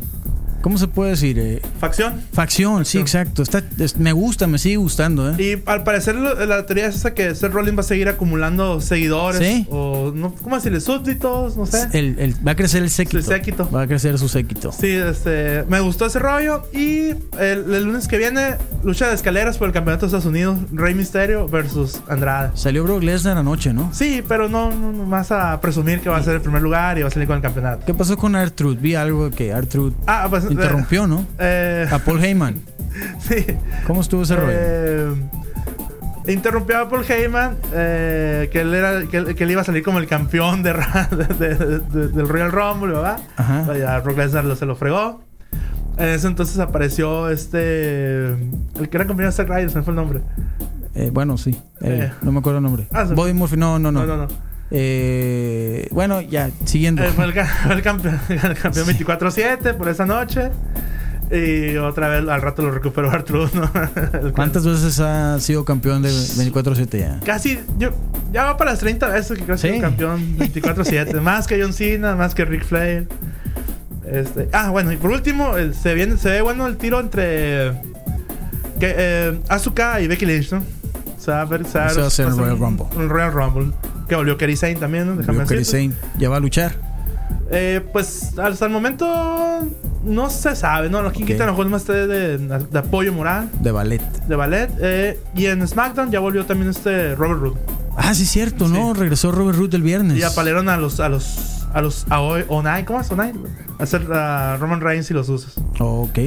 [0.61, 1.39] ¿Cómo se puede decir?
[1.39, 2.21] Eh, ¿Facción?
[2.33, 3.43] Facción, sí, exacto.
[3.43, 3.63] Está,
[3.97, 5.31] me gusta, me sigue gustando.
[5.31, 5.35] ¿eh?
[5.41, 9.39] Y al parecer la teoría es esa que Seth Rollins va a seguir acumulando seguidores.
[9.39, 9.67] ¿Sí?
[9.69, 10.81] O, no, ¿cómo decirle?
[10.81, 11.87] Súbditos, no sé.
[11.93, 13.21] El, va a crecer el séquito.
[13.21, 13.69] séquito.
[13.71, 14.71] Va a crecer su séquito.
[14.71, 16.63] Sí, este, me gustó ese rollo.
[16.73, 20.57] Y el, lunes que viene, lucha de escaleras por el campeonato de Estados Unidos.
[20.71, 22.51] Rey Mysterio versus Andrade.
[22.55, 23.91] Salió Brock Lesnar anoche, ¿no?
[23.93, 27.01] Sí, pero no, no, más a presumir que va a ser el primer lugar y
[27.01, 27.85] va a salir con el campeonato.
[27.85, 28.77] ¿Qué pasó con Artrude?
[28.79, 31.25] Vi algo que Artrude ah, pues, interrumpió, ¿no?
[31.39, 32.55] Eh, a Paul Heyman.
[33.19, 33.45] sí.
[33.85, 34.51] ¿Cómo estuvo ese rollo?
[34.51, 35.13] Eh,
[36.27, 40.07] interrumpió a Paul Heyman, eh, que, él era, que, él iba a salir como el
[40.07, 43.19] campeón de, del Royal Rumble, ¿verdad?
[43.35, 43.63] Ajá.
[43.67, 45.21] Vaya, Brock Lesnar se lo fregó.
[45.97, 48.27] En ese entonces apareció este.
[48.27, 50.21] El que era compañero de Zack Ryder, se me fue el nombre.
[50.95, 51.59] Eh, bueno, sí.
[51.81, 52.87] Eh, no me acuerdo el nombre.
[52.91, 54.05] Ah, Bobby Murphy, no, no, no.
[54.05, 54.27] no, no, no.
[54.71, 57.03] Eh, bueno, ya, siguiendo.
[57.13, 57.33] fue el,
[57.71, 60.51] el campeón, el campeón 24-7 por esa noche.
[61.31, 63.49] Y otra vez al rato lo recuperó Arturo.
[64.33, 67.19] ¿Cuántas veces ha sido campeón de 24-7 ya?
[67.23, 67.91] Casi, yo,
[68.31, 71.21] ya va para las 30 veces que creo que sido campeón 24-7.
[71.21, 73.07] más que John Cena, más que Rick Flair.
[74.07, 77.73] Este, ah, bueno, y por último, se, viene, se ve bueno el tiro entre
[78.79, 80.63] que, eh, Asuka y Becky Lynch, ¿no?
[81.19, 82.85] Se va a ver, se va a hacer el Royal Rumble.
[82.95, 83.71] Un Royal Rumble.
[84.09, 85.15] Que volvió Kerry Sane también, ¿no?
[85.15, 85.91] Déjame Kerry Sane.
[86.17, 86.73] ¿Ya va a luchar?
[87.51, 89.67] Eh, pues hasta el momento
[90.03, 90.99] no se sabe, ¿no?
[90.99, 91.35] Aquí okay.
[91.35, 93.49] quitan los más de, de, apoyo moral.
[93.61, 94.01] De ballet.
[94.27, 94.69] De ballet.
[94.79, 97.57] Eh, y en SmackDown ya volvió también este Robert Root.
[97.97, 98.93] Ah, sí, cierto, ¿no?
[98.93, 100.17] Regresó Robert Root el viernes.
[100.17, 103.33] Y apalearon a los, a los, a los, a Onai, ¿cómo es Onai?
[103.77, 105.55] A hacer a Roman Reigns y los usos.
[105.79, 106.19] Ok.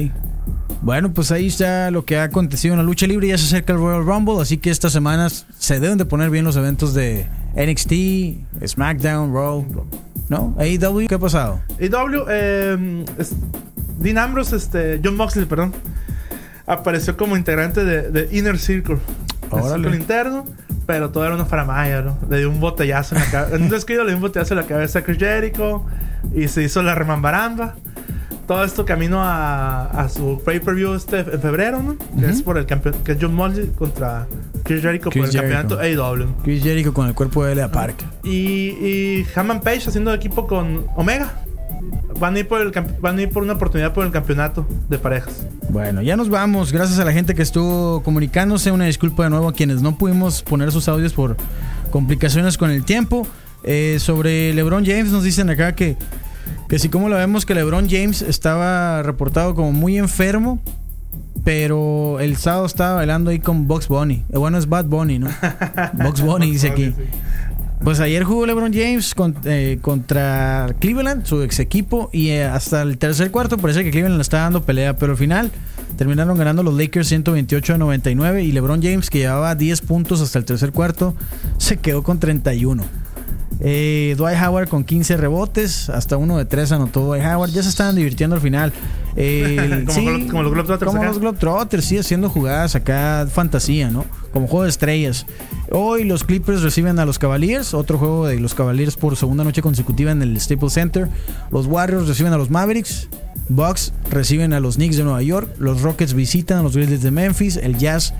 [0.83, 3.29] Bueno, pues ahí está lo que ha acontecido en la lucha libre.
[3.29, 6.43] Ya se acerca el Royal Rumble, así que estas semanas se deben de poner bien
[6.43, 7.25] los eventos de
[7.55, 9.65] NXT, SmackDown, Raw.
[10.27, 10.53] ¿No?
[10.59, 11.61] AEW, ¿qué ha pasado?
[11.79, 13.05] AEW, eh,
[13.99, 15.73] Dean Ambrose, este, John Moxley, perdón,
[16.65, 18.97] apareció como integrante de, Inner Circle.
[19.51, 20.45] Círculo interno,
[20.85, 22.17] pero todo era una faramaya, ¿no?
[22.29, 23.55] Le dio un botellazo en la cabeza.
[23.55, 25.85] en un descuido le dio un botellazo en la cabeza a Chris Jericho
[26.35, 27.75] y se hizo la remambaramba.
[28.47, 31.97] Todo esto camino a, a su pay-per-view este en febrero, ¿no?
[32.19, 34.27] Que es por el campeón, que es John Moxley contra
[34.63, 36.27] Chris Jericho por el campeonato AEW.
[36.43, 37.95] Chris Jericho con el cuerpo de Lea Park.
[38.23, 41.33] Y, y Hammond Page haciendo equipo con Omega.
[42.19, 42.71] Van a, ir por el,
[43.01, 45.45] van a ir por una oportunidad por el campeonato de parejas.
[45.69, 46.71] Bueno, ya nos vamos.
[46.71, 48.71] Gracias a la gente que estuvo comunicándose.
[48.71, 51.35] Una disculpa de nuevo a quienes no pudimos poner sus audios por
[51.91, 53.27] complicaciones con el tiempo.
[53.63, 55.97] Eh, sobre LeBron James nos dicen acá que,
[56.69, 60.59] que si como lo vemos que LeBron James estaba reportado como muy enfermo.
[61.43, 64.23] Pero el sábado estaba bailando ahí con Box Bunny.
[64.31, 65.27] Eh, bueno, es Bad Bunny, ¿no?
[65.93, 66.93] Box Bunny dice aquí.
[67.83, 72.97] Pues ayer jugó LeBron James eh, contra Cleveland, su ex equipo, y eh, hasta el
[72.97, 75.51] tercer cuarto parece que Cleveland le está dando pelea, pero al final
[75.97, 80.39] terminaron ganando los Lakers 128 a 99 y LeBron James, que llevaba 10 puntos hasta
[80.39, 81.13] el tercer cuarto,
[81.57, 82.85] se quedó con 31.
[83.65, 87.51] Eh, Dwight Howard con 15 rebotes, hasta uno de tres anotó Dwight Howard.
[87.51, 88.73] Ya se estaban divirtiendo al final.
[89.15, 90.91] Eh, como, sí, como, los Globetrotters.
[90.91, 94.05] Como los Globetrotters, sí, haciendo jugadas acá, fantasía, ¿no?
[94.31, 95.27] Como juego de estrellas.
[95.69, 99.61] Hoy los Clippers reciben a los Cavaliers, otro juego de los Cavaliers por segunda noche
[99.61, 101.09] consecutiva en el Staples Center.
[101.51, 103.07] Los Warriors reciben a los Mavericks.
[103.49, 107.11] Bucks reciben a los Knicks de Nueva York, los Rockets visitan a los Grizzlies de
[107.11, 108.13] Memphis, el Jazz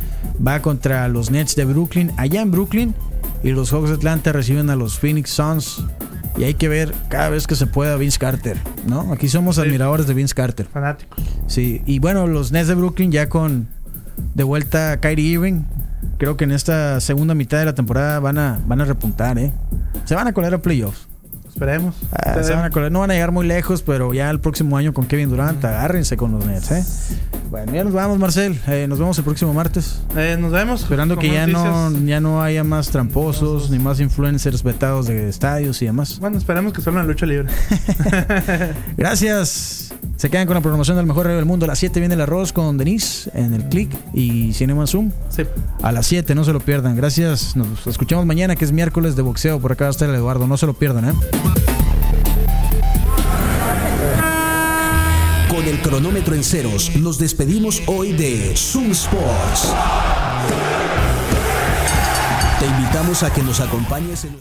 [0.46, 2.94] va contra los Nets de Brooklyn, allá en Brooklyn,
[3.44, 5.84] y los Hawks de Atlanta reciben a los Phoenix Suns.
[6.36, 8.58] Y hay que ver cada vez que se pueda Vince Carter,
[8.88, 9.14] ¿no?
[9.14, 10.66] Aquí somos admiradores de Vince Carter.
[10.66, 11.24] Fanáticos.
[11.48, 13.68] Sí, y bueno, los Nets de Brooklyn ya con
[14.34, 15.62] de vuelta Kyrie Irving.
[16.18, 19.54] Creo que en esta segunda mitad de la temporada van a, van a repuntar, ¿eh?
[20.06, 21.08] Se van a colar a playoffs.
[21.54, 21.93] Esperemos.
[22.12, 22.36] Ah,
[22.89, 26.18] no van a llegar muy lejos, pero ya el próximo año con Kevin Durant, agárrense
[26.18, 26.84] con los Nets, ¿eh?
[27.51, 28.60] Bueno, ya nos vamos, Marcel.
[28.68, 30.01] Eh, nos vemos el próximo martes.
[30.18, 30.82] Eh, nos vemos.
[30.82, 35.80] Esperando que ya no, ya no haya más tramposos, ni más influencers vetados de estadios
[35.84, 36.18] y demás.
[36.20, 37.54] Bueno, esperemos que solo en la lucha libre.
[38.97, 39.93] Gracias.
[40.18, 41.66] Se quedan con la programación del mejor radio del mundo.
[41.66, 45.12] A las 7 viene el arroz con Denise en el click y Cinema Zoom.
[45.30, 45.43] Sí.
[45.84, 46.95] A las 7, no se lo pierdan.
[46.95, 47.56] Gracias.
[47.56, 49.60] Nos escuchamos mañana, que es miércoles de boxeo.
[49.60, 50.47] Por acá va a estar el Eduardo.
[50.47, 51.14] No se lo pierdan, ¿eh?
[55.54, 59.72] Con el cronómetro en ceros, nos despedimos hoy de Zoom Sports.
[62.60, 64.34] Te invitamos a que nos acompañes en